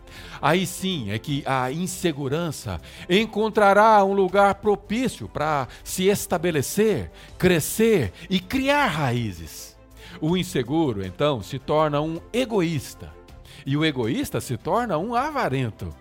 Aí 0.40 0.66
sim 0.66 1.10
é 1.10 1.18
que 1.18 1.42
a 1.46 1.70
insegurança 1.70 2.80
encontrará 3.08 4.04
um 4.04 4.12
lugar 4.12 4.56
propício 4.56 5.28
para 5.28 5.68
se 5.84 6.08
estabelecer, 6.08 7.10
crescer 7.38 8.12
e 8.28 8.40
criar 8.40 8.86
raízes. 8.86 9.78
O 10.20 10.36
inseguro, 10.36 11.04
então, 11.04 11.42
se 11.42 11.58
torna 11.58 12.00
um 12.00 12.20
egoísta. 12.32 13.12
E 13.64 13.76
o 13.76 13.84
egoísta 13.84 14.40
se 14.40 14.56
torna 14.56 14.98
um 14.98 15.14
avarento. 15.14 15.94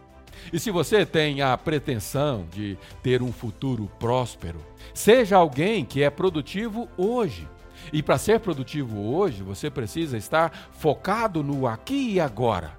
E 0.51 0.59
se 0.59 0.71
você 0.71 1.05
tem 1.05 1.41
a 1.41 1.57
pretensão 1.57 2.45
de 2.51 2.77
ter 3.03 3.21
um 3.21 3.31
futuro 3.31 3.89
próspero, 3.99 4.59
seja 4.93 5.37
alguém 5.37 5.85
que 5.85 6.03
é 6.03 6.09
produtivo 6.09 6.87
hoje. 6.97 7.47
E 7.93 8.03
para 8.03 8.17
ser 8.17 8.39
produtivo 8.39 9.15
hoje, 9.15 9.41
você 9.41 9.69
precisa 9.69 10.17
estar 10.17 10.51
focado 10.71 11.43
no 11.43 11.65
aqui 11.67 12.13
e 12.13 12.19
agora. 12.19 12.77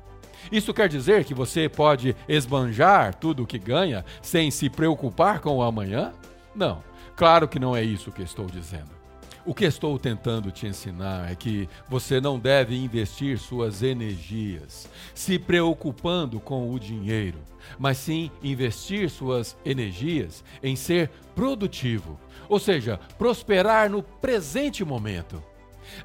Isso 0.51 0.73
quer 0.73 0.89
dizer 0.89 1.25
que 1.25 1.35
você 1.35 1.69
pode 1.69 2.17
esbanjar 2.29 3.15
tudo 3.15 3.43
o 3.43 3.47
que 3.47 3.59
ganha 3.59 4.05
sem 4.23 4.51
se 4.51 4.69
preocupar 4.69 5.41
com 5.41 5.57
o 5.57 5.63
amanhã? 5.63 6.13
Não, 6.55 6.83
claro 7.17 7.47
que 7.47 7.59
não 7.59 7.77
é 7.77 7.83
isso 7.83 8.11
que 8.11 8.23
estou 8.23 8.47
dizendo. 8.47 9.00
O 9.45 9.55
que 9.55 9.65
estou 9.65 9.99
tentando 9.99 10.51
te 10.51 10.67
ensinar 10.67 11.31
é 11.31 11.35
que 11.35 11.67
você 11.89 12.21
não 12.21 12.39
deve 12.39 12.77
investir 12.77 13.39
suas 13.39 13.83
energias 13.83 14.87
se 15.15 15.39
preocupando 15.39 16.39
com 16.39 16.71
o 16.71 16.79
dinheiro, 16.79 17.39
mas 17.79 17.97
sim 17.97 18.31
investir 18.43 19.09
suas 19.09 19.57
energias 19.65 20.45
em 20.63 20.77
ser 20.77 21.11
produtivo, 21.35 22.21
ou 22.51 22.59
seja, 22.59 23.01
prosperar 23.17 23.89
no 23.89 24.03
presente 24.03 24.85
momento. 24.85 25.43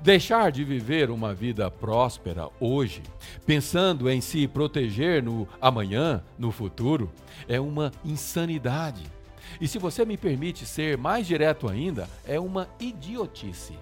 Deixar 0.01 0.51
de 0.51 0.63
viver 0.63 1.11
uma 1.11 1.33
vida 1.33 1.69
próspera 1.69 2.49
hoje, 2.59 3.03
pensando 3.45 4.09
em 4.09 4.21
se 4.21 4.47
proteger 4.47 5.21
no 5.21 5.47
amanhã, 5.59 6.23
no 6.39 6.51
futuro, 6.51 7.11
é 7.47 7.59
uma 7.59 7.91
insanidade. 8.03 9.14
E 9.59 9.67
se 9.67 9.77
você 9.77 10.05
me 10.05 10.17
permite 10.17 10.65
ser 10.65 10.97
mais 10.97 11.25
direto 11.25 11.67
ainda, 11.67 12.09
é 12.25 12.39
uma 12.39 12.67
idiotice. 12.79 13.77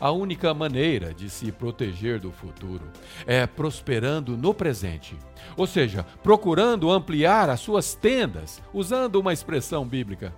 A 0.00 0.10
única 0.10 0.54
maneira 0.54 1.12
de 1.12 1.28
se 1.28 1.52
proteger 1.52 2.18
do 2.18 2.32
futuro 2.32 2.84
é 3.26 3.46
prosperando 3.46 4.34
no 4.34 4.54
presente, 4.54 5.14
ou 5.56 5.66
seja, 5.66 6.06
procurando 6.22 6.90
ampliar 6.90 7.50
as 7.50 7.60
suas 7.60 7.94
tendas, 7.94 8.62
usando 8.72 9.16
uma 9.16 9.32
expressão 9.32 9.86
bíblica, 9.86 10.34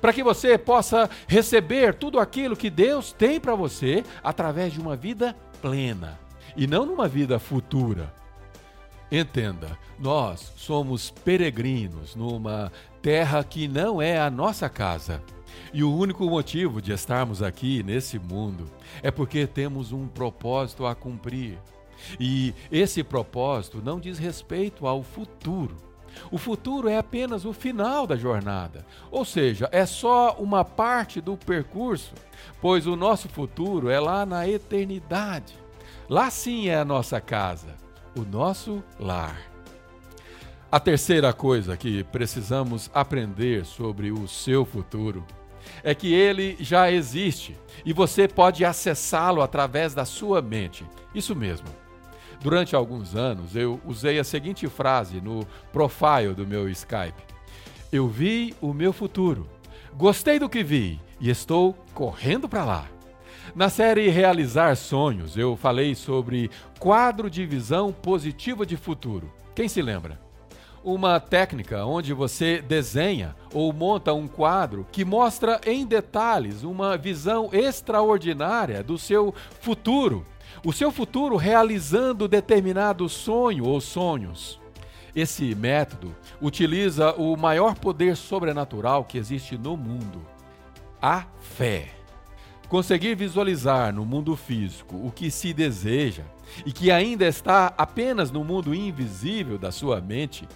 para 0.00 0.12
que 0.12 0.22
você 0.22 0.56
possa 0.56 1.10
receber 1.26 1.94
tudo 1.94 2.20
aquilo 2.20 2.56
que 2.56 2.70
Deus 2.70 3.12
tem 3.12 3.40
para 3.40 3.56
você 3.56 4.04
através 4.22 4.72
de 4.72 4.80
uma 4.80 4.94
vida 4.94 5.34
plena 5.60 6.16
e 6.56 6.66
não 6.66 6.86
numa 6.86 7.08
vida 7.08 7.38
futura. 7.38 8.14
Entenda, 9.10 9.76
nós 9.98 10.52
somos 10.56 11.10
peregrinos 11.10 12.14
numa 12.14 12.70
terra 13.02 13.42
que 13.42 13.66
não 13.68 14.00
é 14.00 14.18
a 14.18 14.30
nossa 14.30 14.68
casa. 14.68 15.22
E 15.72 15.82
o 15.82 15.94
único 15.94 16.24
motivo 16.24 16.80
de 16.82 16.92
estarmos 16.92 17.42
aqui 17.42 17.82
nesse 17.82 18.18
mundo 18.18 18.64
é 19.02 19.10
porque 19.10 19.46
temos 19.46 19.92
um 19.92 20.06
propósito 20.06 20.86
a 20.86 20.94
cumprir. 20.94 21.58
E 22.18 22.54
esse 22.72 23.02
propósito 23.02 23.80
não 23.84 24.00
diz 24.00 24.18
respeito 24.18 24.86
ao 24.86 25.02
futuro. 25.02 25.76
O 26.30 26.38
futuro 26.38 26.88
é 26.88 26.98
apenas 26.98 27.44
o 27.44 27.52
final 27.52 28.04
da 28.06 28.16
jornada, 28.16 28.84
ou 29.12 29.24
seja, 29.24 29.68
é 29.70 29.86
só 29.86 30.34
uma 30.40 30.64
parte 30.64 31.20
do 31.20 31.36
percurso, 31.36 32.14
pois 32.60 32.84
o 32.86 32.96
nosso 32.96 33.28
futuro 33.28 33.88
é 33.88 34.00
lá 34.00 34.26
na 34.26 34.48
eternidade. 34.48 35.54
Lá 36.08 36.28
sim 36.28 36.68
é 36.68 36.76
a 36.76 36.84
nossa 36.84 37.20
casa 37.20 37.80
o 38.16 38.22
nosso 38.22 38.82
lar. 38.98 39.49
A 40.72 40.78
terceira 40.78 41.32
coisa 41.32 41.76
que 41.76 42.04
precisamos 42.04 42.88
aprender 42.94 43.64
sobre 43.64 44.12
o 44.12 44.28
seu 44.28 44.64
futuro 44.64 45.26
é 45.82 45.96
que 45.96 46.14
ele 46.14 46.56
já 46.60 46.92
existe 46.92 47.56
e 47.84 47.92
você 47.92 48.28
pode 48.28 48.64
acessá-lo 48.64 49.42
através 49.42 49.94
da 49.94 50.04
sua 50.04 50.40
mente. 50.40 50.86
Isso 51.12 51.34
mesmo. 51.34 51.66
Durante 52.40 52.76
alguns 52.76 53.16
anos 53.16 53.56
eu 53.56 53.80
usei 53.84 54.20
a 54.20 54.24
seguinte 54.24 54.68
frase 54.68 55.20
no 55.20 55.44
profile 55.72 56.34
do 56.36 56.46
meu 56.46 56.68
Skype: 56.68 57.20
Eu 57.90 58.06
vi 58.06 58.54
o 58.60 58.72
meu 58.72 58.92
futuro, 58.92 59.48
gostei 59.94 60.38
do 60.38 60.48
que 60.48 60.62
vi 60.62 61.00
e 61.20 61.28
estou 61.30 61.74
correndo 61.92 62.48
para 62.48 62.64
lá. 62.64 62.86
Na 63.56 63.68
série 63.68 64.08
Realizar 64.08 64.76
Sonhos, 64.76 65.36
eu 65.36 65.56
falei 65.56 65.96
sobre 65.96 66.48
quadro 66.78 67.28
de 67.28 67.44
visão 67.44 67.92
positiva 67.92 68.64
de 68.64 68.76
futuro. 68.76 69.32
Quem 69.52 69.66
se 69.66 69.82
lembra? 69.82 70.29
Uma 70.82 71.20
técnica 71.20 71.84
onde 71.84 72.14
você 72.14 72.62
desenha 72.62 73.36
ou 73.52 73.70
monta 73.70 74.14
um 74.14 74.26
quadro 74.26 74.86
que 74.90 75.04
mostra 75.04 75.60
em 75.66 75.84
detalhes 75.84 76.62
uma 76.62 76.96
visão 76.96 77.50
extraordinária 77.52 78.82
do 78.82 78.96
seu 78.96 79.34
futuro, 79.60 80.24
o 80.64 80.72
seu 80.72 80.90
futuro 80.90 81.36
realizando 81.36 82.26
determinado 82.26 83.06
sonho 83.10 83.66
ou 83.66 83.78
sonhos. 83.78 84.58
Esse 85.14 85.54
método 85.54 86.16
utiliza 86.40 87.12
o 87.12 87.36
maior 87.36 87.74
poder 87.74 88.16
sobrenatural 88.16 89.04
que 89.04 89.18
existe 89.18 89.58
no 89.58 89.76
mundo: 89.76 90.22
a 91.02 91.26
fé. 91.40 91.90
Conseguir 92.70 93.16
visualizar 93.16 93.92
no 93.92 94.06
mundo 94.06 94.34
físico 94.34 94.96
o 94.96 95.10
que 95.10 95.30
se 95.30 95.52
deseja 95.52 96.22
e 96.64 96.72
que 96.72 96.90
ainda 96.90 97.26
está 97.26 97.74
apenas 97.76 98.30
no 98.30 98.44
mundo 98.44 98.72
invisível 98.72 99.58
da 99.58 99.72
sua 99.72 100.00
mente 100.00 100.48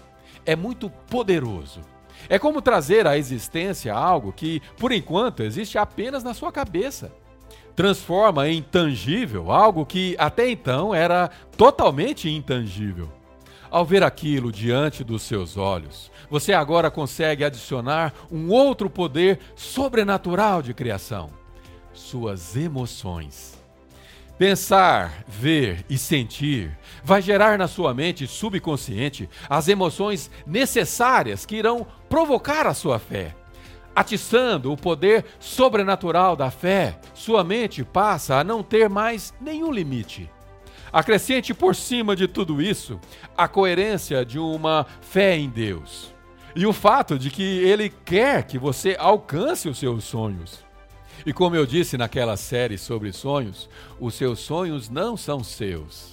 é 0.45 0.55
muito 0.55 0.91
poderoso. 0.91 1.81
É 2.29 2.39
como 2.39 2.63
trazer 2.63 3.07
à 3.07 3.19
existência 3.19 3.93
algo 3.93 4.33
que, 4.33 4.61
por 4.79 4.93
enquanto, 4.93 5.43
existe 5.43 5.77
apenas 5.77 6.23
na 6.23 6.33
sua 6.33 6.51
cabeça. 6.51 7.13
Transforma 7.77 8.49
em 8.49 8.63
tangível 8.63 9.51
algo 9.51 9.85
que 9.85 10.15
até 10.19 10.49
então 10.49 10.95
era 10.95 11.29
totalmente 11.57 12.31
intangível. 12.31 13.11
Ao 13.71 13.85
ver 13.85 14.05
aquilo 14.05 14.53
diante 14.53 15.03
dos 15.03 15.23
seus 15.23 15.57
olhos, 15.57 16.11
você 16.31 16.53
agora 16.53 16.91
consegue 16.91 17.45
adicionar 17.45 18.15
um 18.31 18.51
outro 18.51 18.89
poder 18.89 19.41
sobrenatural 19.57 20.63
de 20.63 20.73
criação 20.73 21.31
suas 21.95 22.57
emoções. 22.57 23.64
Pensar, 24.37 25.23
ver 25.29 25.85
e 25.89 25.97
sentir 25.97 26.77
vai 27.05 27.23
gerar 27.23 27.57
na 27.57 27.69
sua 27.69 27.95
mente 27.95 28.27
subconsciente 28.27 29.29
as 29.49 29.69
emoções 29.69 30.29
necessárias 30.45 31.47
que 31.47 31.55
irão 31.55 31.87
provocar 32.09 32.67
a 32.67 32.75
sua 32.75 32.99
fé. 32.99 33.37
Atiçando 33.95 34.73
o 34.73 34.77
poder 34.77 35.25
sobrenatural 35.39 36.35
da 36.35 36.51
fé, 36.51 36.99
sua 37.15 37.45
mente 37.45 37.85
passa 37.85 38.35
a 38.35 38.43
não 38.43 38.61
ter 38.61 38.89
mais 38.89 39.33
nenhum 39.41 39.71
limite. 39.71 40.29
Acrescente 40.93 41.55
por 41.55 41.77
cima 41.77 42.17
de 42.17 42.27
tudo 42.27 42.61
isso 42.61 43.01
a 43.37 43.47
coerência 43.47 44.25
de 44.25 44.41
uma 44.41 44.85
fé 45.01 45.37
em 45.37 45.49
Deus 45.49 46.13
e 46.57 46.67
o 46.67 46.73
fato 46.73 47.17
de 47.17 47.31
que 47.31 47.43
Ele 47.43 47.89
quer 47.89 48.43
que 48.45 48.59
você 48.59 48.97
alcance 48.99 49.69
os 49.69 49.79
seus 49.79 50.03
sonhos. 50.03 50.65
E 51.25 51.33
como 51.33 51.57
eu 51.57 51.65
disse 51.67 51.97
naquela 51.97 52.37
série 52.37 52.77
sobre 52.77 53.13
sonhos, 53.13 53.69
os 53.99 54.15
seus 54.15 54.41
sonhos 54.41 54.89
não 54.89 55.17
são 55.17 55.43
seus. 55.43 56.13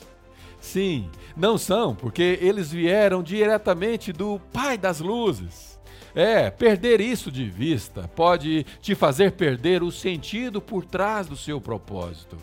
Sim, 0.59 1.09
não 1.35 1.57
são, 1.57 1.95
porque 1.95 2.37
eles 2.39 2.71
vieram 2.71 3.23
diretamente 3.23 4.13
do 4.13 4.39
Pai 4.53 4.77
das 4.77 4.99
Luzes. 4.99 5.79
É, 6.13 6.49
perder 6.49 7.01
isso 7.01 7.31
de 7.31 7.45
vista 7.45 8.09
pode 8.15 8.65
te 8.81 8.93
fazer 8.93 9.31
perder 9.31 9.81
o 9.81 9.91
sentido 9.91 10.61
por 10.61 10.85
trás 10.85 11.27
do 11.27 11.37
seu 11.37 11.59
propósito. 11.59 12.37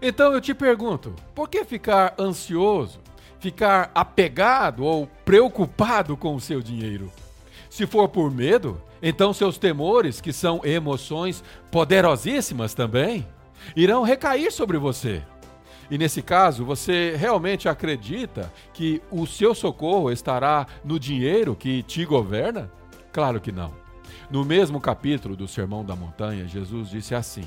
Então 0.00 0.32
eu 0.32 0.40
te 0.40 0.54
pergunto: 0.54 1.14
por 1.34 1.48
que 1.48 1.64
ficar 1.64 2.14
ansioso, 2.18 3.00
ficar 3.38 3.90
apegado 3.94 4.84
ou 4.84 5.06
preocupado 5.24 6.16
com 6.16 6.34
o 6.34 6.40
seu 6.40 6.62
dinheiro? 6.62 7.10
Se 7.68 7.86
for 7.86 8.08
por 8.08 8.30
medo, 8.30 8.80
então 9.02 9.32
seus 9.32 9.58
temores, 9.58 10.20
que 10.20 10.32
são 10.32 10.60
emoções 10.64 11.42
poderosíssimas 11.70 12.72
também, 12.72 13.26
irão 13.74 14.02
recair 14.02 14.52
sobre 14.52 14.78
você. 14.78 15.22
E 15.90 15.98
nesse 15.98 16.22
caso, 16.22 16.64
você 16.64 17.14
realmente 17.16 17.68
acredita 17.68 18.50
que 18.72 19.02
o 19.10 19.26
seu 19.26 19.54
socorro 19.54 20.10
estará 20.10 20.66
no 20.84 20.98
dinheiro 20.98 21.54
que 21.54 21.82
te 21.82 22.04
governa? 22.04 22.70
Claro 23.12 23.40
que 23.40 23.52
não. 23.52 23.74
No 24.30 24.44
mesmo 24.44 24.80
capítulo 24.80 25.36
do 25.36 25.46
Sermão 25.46 25.84
da 25.84 25.94
Montanha, 25.94 26.48
Jesus 26.48 26.88
disse 26.88 27.14
assim: 27.14 27.44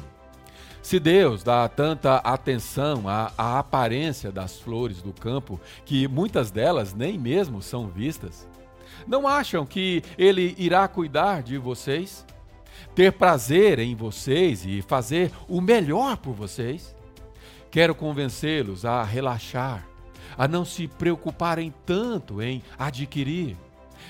Se 0.82 1.00
Deus 1.00 1.42
dá 1.42 1.68
tanta 1.68 2.18
atenção 2.18 3.10
à, 3.10 3.32
à 3.36 3.58
aparência 3.58 4.32
das 4.32 4.60
flores 4.60 5.02
do 5.02 5.12
campo, 5.12 5.60
que 5.84 6.08
muitas 6.08 6.52
delas 6.52 6.94
nem 6.94 7.18
mesmo 7.18 7.62
são 7.64 7.88
vistas, 7.88 8.48
não 9.08 9.28
acham 9.28 9.66
que 9.66 10.04
Ele 10.18 10.56
irá 10.58 10.88
cuidar 10.88 11.44
de 11.44 11.58
vocês? 11.58 12.26
Ter 12.94 13.12
prazer 13.12 13.80
em 13.80 13.96
vocês 13.96 14.66
e 14.66 14.82
fazer 14.82 15.32
o 15.48 15.62
melhor 15.62 16.18
por 16.18 16.34
vocês? 16.34 16.96
Quero 17.70 17.94
convencê-los 17.94 18.86
a 18.86 19.04
relaxar, 19.04 19.86
a 20.38 20.48
não 20.48 20.64
se 20.64 20.88
preocuparem 20.88 21.74
tanto 21.86 22.42
em 22.42 22.64
adquirir 22.78 23.58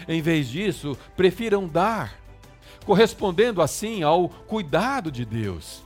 em 0.07 0.21
vez 0.21 0.49
disso, 0.49 0.97
prefiram 1.15 1.67
dar, 1.67 2.19
correspondendo 2.85 3.61
assim 3.61 4.03
ao 4.03 4.29
cuidado 4.29 5.11
de 5.11 5.25
Deus. 5.25 5.83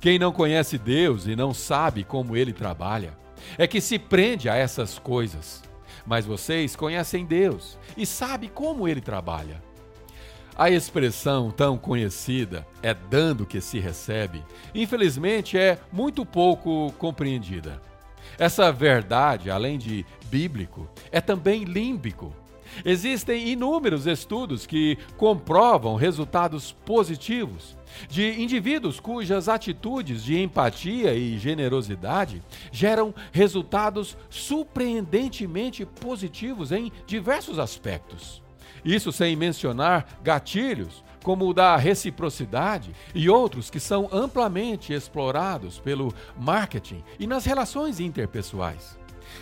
Quem 0.00 0.18
não 0.18 0.32
conhece 0.32 0.78
Deus 0.78 1.26
e 1.26 1.36
não 1.36 1.52
sabe 1.52 2.04
como 2.04 2.36
ele 2.36 2.52
trabalha, 2.52 3.16
é 3.58 3.66
que 3.66 3.80
se 3.80 3.98
prende 3.98 4.48
a 4.48 4.56
essas 4.56 4.98
coisas. 4.98 5.62
Mas 6.10 6.26
vocês 6.26 6.74
conhecem 6.74 7.24
Deus 7.24 7.78
e 7.96 8.04
sabem 8.04 8.50
como 8.52 8.88
ele 8.88 9.00
trabalha. 9.00 9.62
A 10.56 10.68
expressão 10.68 11.52
tão 11.52 11.78
conhecida 11.78 12.66
é 12.82 12.92
dando 12.92 13.46
que 13.46 13.60
se 13.60 13.78
recebe, 13.78 14.44
infelizmente 14.74 15.56
é 15.56 15.78
muito 15.92 16.26
pouco 16.26 16.92
compreendida. 16.98 17.80
Essa 18.36 18.72
verdade, 18.72 19.52
além 19.52 19.78
de 19.78 20.04
bíblico, 20.24 20.90
é 21.12 21.20
também 21.20 21.62
límbico. 21.62 22.34
Existem 22.84 23.48
inúmeros 23.48 24.06
estudos 24.06 24.66
que 24.66 24.98
comprovam 25.16 25.96
resultados 25.96 26.72
positivos 26.84 27.76
de 28.08 28.40
indivíduos 28.40 29.00
cujas 29.00 29.48
atitudes 29.48 30.22
de 30.22 30.40
empatia 30.40 31.14
e 31.14 31.38
generosidade 31.38 32.42
geram 32.70 33.14
resultados 33.32 34.16
surpreendentemente 34.28 35.84
positivos 35.84 36.72
em 36.72 36.92
diversos 37.06 37.58
aspectos. 37.58 38.42
Isso 38.84 39.12
sem 39.12 39.36
mencionar 39.36 40.20
gatilhos 40.22 41.04
como 41.22 41.48
o 41.48 41.54
da 41.54 41.76
reciprocidade 41.76 42.94
e 43.14 43.28
outros 43.28 43.68
que 43.68 43.78
são 43.78 44.08
amplamente 44.10 44.92
explorados 44.92 45.78
pelo 45.78 46.14
marketing 46.38 47.04
e 47.18 47.26
nas 47.26 47.44
relações 47.44 48.00
interpessoais. 48.00 48.98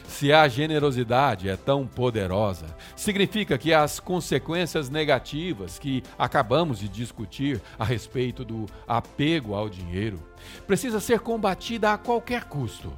Se 0.06 0.32
a 0.32 0.48
generosidade 0.48 1.48
é 1.48 1.56
tão 1.56 1.86
poderosa, 1.86 2.66
significa 2.96 3.56
que 3.56 3.72
as 3.72 4.00
consequências 4.00 4.88
negativas 4.88 5.78
que 5.78 6.02
acabamos 6.18 6.78
de 6.78 6.88
discutir 6.88 7.60
a 7.78 7.84
respeito 7.84 8.44
do 8.44 8.66
apego 8.86 9.54
ao 9.54 9.68
dinheiro 9.68 10.18
precisa 10.66 11.00
ser 11.00 11.20
combatida 11.20 11.92
a 11.92 11.98
qualquer 11.98 12.44
custo. 12.44 12.92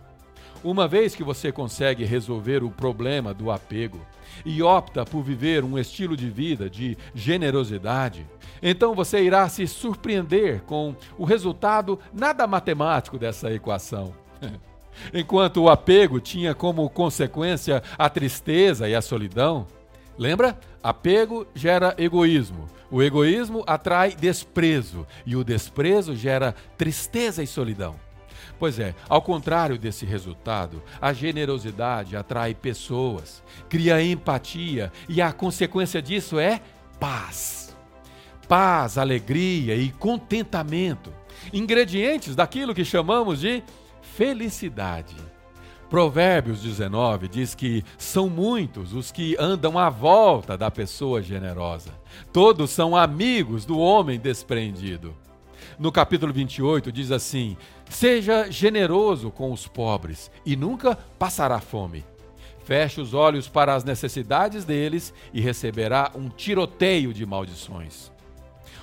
Uma 0.63 0.87
vez 0.87 1.15
que 1.15 1.25
você 1.25 1.51
consegue 1.51 2.05
resolver 2.05 2.63
o 2.63 2.71
problema 2.71 3.33
do 3.33 3.51
apego 3.51 4.01
e 4.45 4.63
opta 4.63 5.07
por 5.07 5.23
viver 5.23 5.65
um 5.65 5.79
estilo 5.79 6.15
de 6.15 6.29
vida 6.29 6.69
de 6.69 6.99
generosidade, 7.15 8.27
então 8.63 8.95
você 8.95 9.23
irá 9.23 9.49
se 9.49 9.67
surpreender 9.67 10.61
com 10.63 10.95
o 11.17 11.25
resultado 11.25 11.99
nada 12.13 12.47
matemático 12.47 13.19
dessa 13.19 13.51
equação. 13.53 14.13
Enquanto 15.13 15.63
o 15.63 15.69
apego 15.69 16.21
tinha 16.21 16.55
como 16.55 16.89
consequência 16.91 17.83
a 17.99 18.09
tristeza 18.09 18.89
e 18.89 18.95
a 18.95 19.03
solidão, 19.03 19.67
lembra? 20.19 20.59
Apego 20.83 21.47
gera 21.55 21.95
egoísmo. 21.99 22.67
O 22.91 23.03
egoísmo 23.03 23.63
atrai 23.67 24.15
desprezo 24.15 25.07
e 25.25 25.37
o 25.37 25.45
desprezo 25.45 26.17
gera 26.17 26.55
tristeza 26.77 27.43
e 27.43 27.47
solidão. 27.47 27.97
Pois 28.59 28.79
é, 28.79 28.95
ao 29.09 29.23
contrário 29.23 29.79
desse 29.79 30.05
resultado, 30.05 30.83
a 31.01 31.13
generosidade 31.13 32.17
atrai 32.17 32.55
pessoas, 32.55 33.43
cria 33.69 34.03
empatia 34.03 34.93
e 35.09 35.23
a 35.23 35.33
consequência 35.33 36.03
disso 36.03 36.39
é 36.39 36.61
paz. 36.99 37.75
Paz, 38.47 38.99
alegria 38.99 39.77
e 39.77 39.91
contentamento, 39.91 41.13
ingredientes 41.53 42.37
daquilo 42.37 42.75
que 42.75 42.85
chamamos 42.85 43.41
de 43.41 43.63
felicidade. 44.21 45.17
Provérbios 45.89 46.61
19 46.61 47.27
diz 47.27 47.55
que 47.55 47.83
são 47.97 48.29
muitos 48.29 48.93
os 48.93 49.11
que 49.11 49.35
andam 49.41 49.79
à 49.79 49.89
volta 49.89 50.59
da 50.59 50.71
pessoa 50.71 51.23
generosa. 51.23 51.89
Todos 52.31 52.69
são 52.69 52.95
amigos 52.95 53.65
do 53.65 53.79
homem 53.79 54.21
desprendido. 54.21 55.17
No 55.79 55.91
capítulo 55.91 56.35
28 56.35 56.93
diz 56.93 57.11
assim: 57.11 57.57
Seja 57.89 58.51
generoso 58.51 59.31
com 59.31 59.51
os 59.53 59.67
pobres 59.67 60.31
e 60.45 60.55
nunca 60.55 60.95
passará 61.19 61.59
fome. 61.59 62.05
Feche 62.63 63.01
os 63.01 63.15
olhos 63.15 63.49
para 63.49 63.75
as 63.75 63.85
necessidades 63.85 64.67
deles 64.67 65.15
e 65.33 65.41
receberá 65.41 66.11
um 66.15 66.29
tiroteio 66.29 67.15
de 67.15 67.25
maldições. 67.25 68.13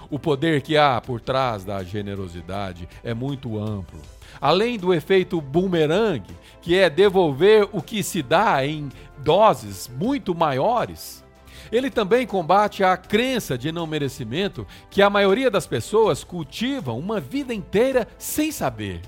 O 0.09 0.17
poder 0.17 0.63
que 0.63 0.75
há 0.77 0.99
por 0.99 1.21
trás 1.21 1.63
da 1.63 1.83
generosidade 1.83 2.89
é 3.03 3.13
muito 3.13 3.59
amplo. 3.59 4.01
Além 4.39 4.77
do 4.77 4.93
efeito 4.93 5.39
boomerang, 5.41 6.23
que 6.61 6.77
é 6.77 6.89
devolver 6.89 7.67
o 7.71 7.81
que 7.81 8.03
se 8.03 8.21
dá 8.21 8.65
em 8.65 8.89
doses 9.19 9.89
muito 9.99 10.35
maiores, 10.35 11.23
ele 11.71 11.89
também 11.89 12.25
combate 12.25 12.83
a 12.83 12.95
crença 12.95 13.57
de 13.57 13.71
não 13.71 13.87
merecimento 13.87 14.65
que 14.89 15.01
a 15.01 15.09
maioria 15.09 15.51
das 15.51 15.67
pessoas 15.67 16.23
cultivam 16.23 16.97
uma 16.97 17.19
vida 17.19 17.53
inteira 17.53 18.07
sem 18.17 18.51
saber. 18.51 19.01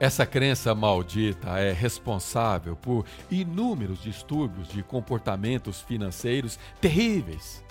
Essa 0.00 0.24
crença 0.24 0.74
maldita 0.74 1.58
é 1.58 1.72
responsável 1.72 2.76
por 2.76 3.04
inúmeros 3.30 4.00
distúrbios 4.00 4.68
de 4.68 4.82
comportamentos 4.82 5.80
financeiros 5.80 6.58
terríveis 6.80 7.64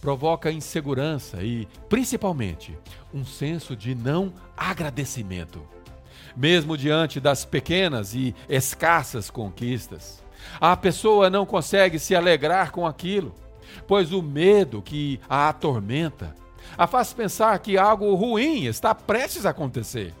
provoca 0.00 0.50
insegurança 0.50 1.42
e, 1.42 1.66
principalmente, 1.88 2.76
um 3.12 3.24
senso 3.24 3.74
de 3.76 3.94
não 3.94 4.32
agradecimento. 4.56 5.62
Mesmo 6.36 6.76
diante 6.76 7.20
das 7.20 7.44
pequenas 7.44 8.14
e 8.14 8.34
escassas 8.48 9.30
conquistas, 9.30 10.22
a 10.60 10.76
pessoa 10.76 11.28
não 11.28 11.44
consegue 11.44 11.98
se 11.98 12.14
alegrar 12.14 12.70
com 12.70 12.86
aquilo, 12.86 13.34
pois 13.86 14.12
o 14.12 14.22
medo 14.22 14.82
que 14.82 15.20
a 15.28 15.48
atormenta 15.48 16.34
a 16.76 16.86
faz 16.86 17.12
pensar 17.12 17.58
que 17.58 17.78
algo 17.78 18.14
ruim 18.14 18.66
está 18.66 18.94
prestes 18.94 19.46
a 19.46 19.50
acontecer. 19.50 20.14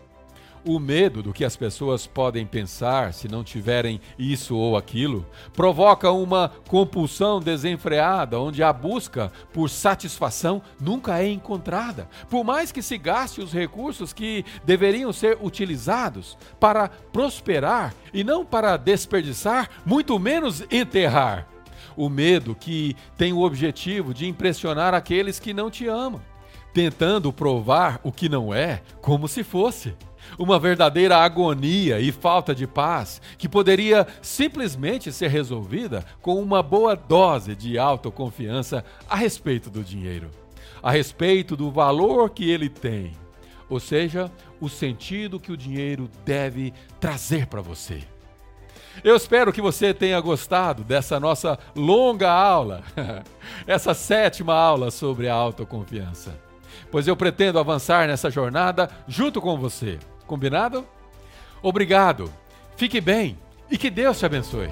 O 0.64 0.78
medo 0.78 1.22
do 1.22 1.32
que 1.32 1.44
as 1.44 1.56
pessoas 1.56 2.06
podem 2.06 2.44
pensar 2.44 3.14
se 3.14 3.28
não 3.28 3.44
tiverem 3.44 4.00
isso 4.18 4.56
ou 4.56 4.76
aquilo 4.76 5.24
provoca 5.52 6.10
uma 6.10 6.50
compulsão 6.68 7.40
desenfreada, 7.40 8.38
onde 8.38 8.62
a 8.62 8.72
busca 8.72 9.32
por 9.52 9.70
satisfação 9.70 10.60
nunca 10.80 11.22
é 11.22 11.28
encontrada, 11.28 12.08
por 12.28 12.44
mais 12.44 12.72
que 12.72 12.82
se 12.82 12.98
gaste 12.98 13.40
os 13.40 13.52
recursos 13.52 14.12
que 14.12 14.44
deveriam 14.64 15.12
ser 15.12 15.38
utilizados 15.40 16.36
para 16.58 16.88
prosperar 16.88 17.94
e 18.12 18.24
não 18.24 18.44
para 18.44 18.76
desperdiçar, 18.76 19.70
muito 19.86 20.18
menos 20.18 20.64
enterrar. 20.70 21.46
O 21.96 22.08
medo 22.08 22.54
que 22.54 22.96
tem 23.16 23.32
o 23.32 23.42
objetivo 23.42 24.12
de 24.12 24.26
impressionar 24.26 24.94
aqueles 24.94 25.38
que 25.38 25.54
não 25.54 25.70
te 25.70 25.86
amam, 25.86 26.20
tentando 26.72 27.32
provar 27.32 28.00
o 28.02 28.12
que 28.12 28.28
não 28.28 28.52
é 28.52 28.82
como 29.00 29.26
se 29.26 29.42
fosse 29.42 29.94
uma 30.38 30.58
verdadeira 30.58 31.16
agonia 31.16 32.00
e 32.00 32.10
falta 32.10 32.54
de 32.54 32.66
paz 32.66 33.20
que 33.36 33.48
poderia 33.48 34.06
simplesmente 34.20 35.12
ser 35.12 35.28
resolvida 35.28 36.04
com 36.20 36.40
uma 36.40 36.62
boa 36.62 36.94
dose 36.94 37.54
de 37.54 37.78
autoconfiança 37.78 38.84
a 39.08 39.16
respeito 39.16 39.70
do 39.70 39.84
dinheiro, 39.84 40.30
a 40.82 40.90
respeito 40.90 41.56
do 41.56 41.70
valor 41.70 42.30
que 42.30 42.50
ele 42.50 42.68
tem, 42.68 43.12
ou 43.68 43.78
seja, 43.78 44.30
o 44.60 44.68
sentido 44.68 45.38
que 45.38 45.52
o 45.52 45.56
dinheiro 45.56 46.10
deve 46.24 46.72
trazer 46.98 47.46
para 47.46 47.60
você. 47.60 48.02
Eu 49.04 49.14
espero 49.14 49.52
que 49.52 49.62
você 49.62 49.94
tenha 49.94 50.20
gostado 50.20 50.82
dessa 50.82 51.20
nossa 51.20 51.58
longa 51.74 52.30
aula, 52.30 52.82
essa 53.66 53.94
sétima 53.94 54.54
aula 54.54 54.90
sobre 54.90 55.28
a 55.28 55.34
autoconfiança. 55.34 56.38
Pois 56.90 57.06
eu 57.06 57.16
pretendo 57.16 57.58
avançar 57.58 58.08
nessa 58.08 58.30
jornada 58.30 58.88
junto 59.06 59.40
com 59.40 59.56
você. 59.56 59.98
Combinado? 60.28 60.86
Obrigado, 61.60 62.32
fique 62.76 63.00
bem 63.00 63.36
e 63.68 63.76
que 63.76 63.90
Deus 63.90 64.18
te 64.18 64.26
abençoe. 64.26 64.68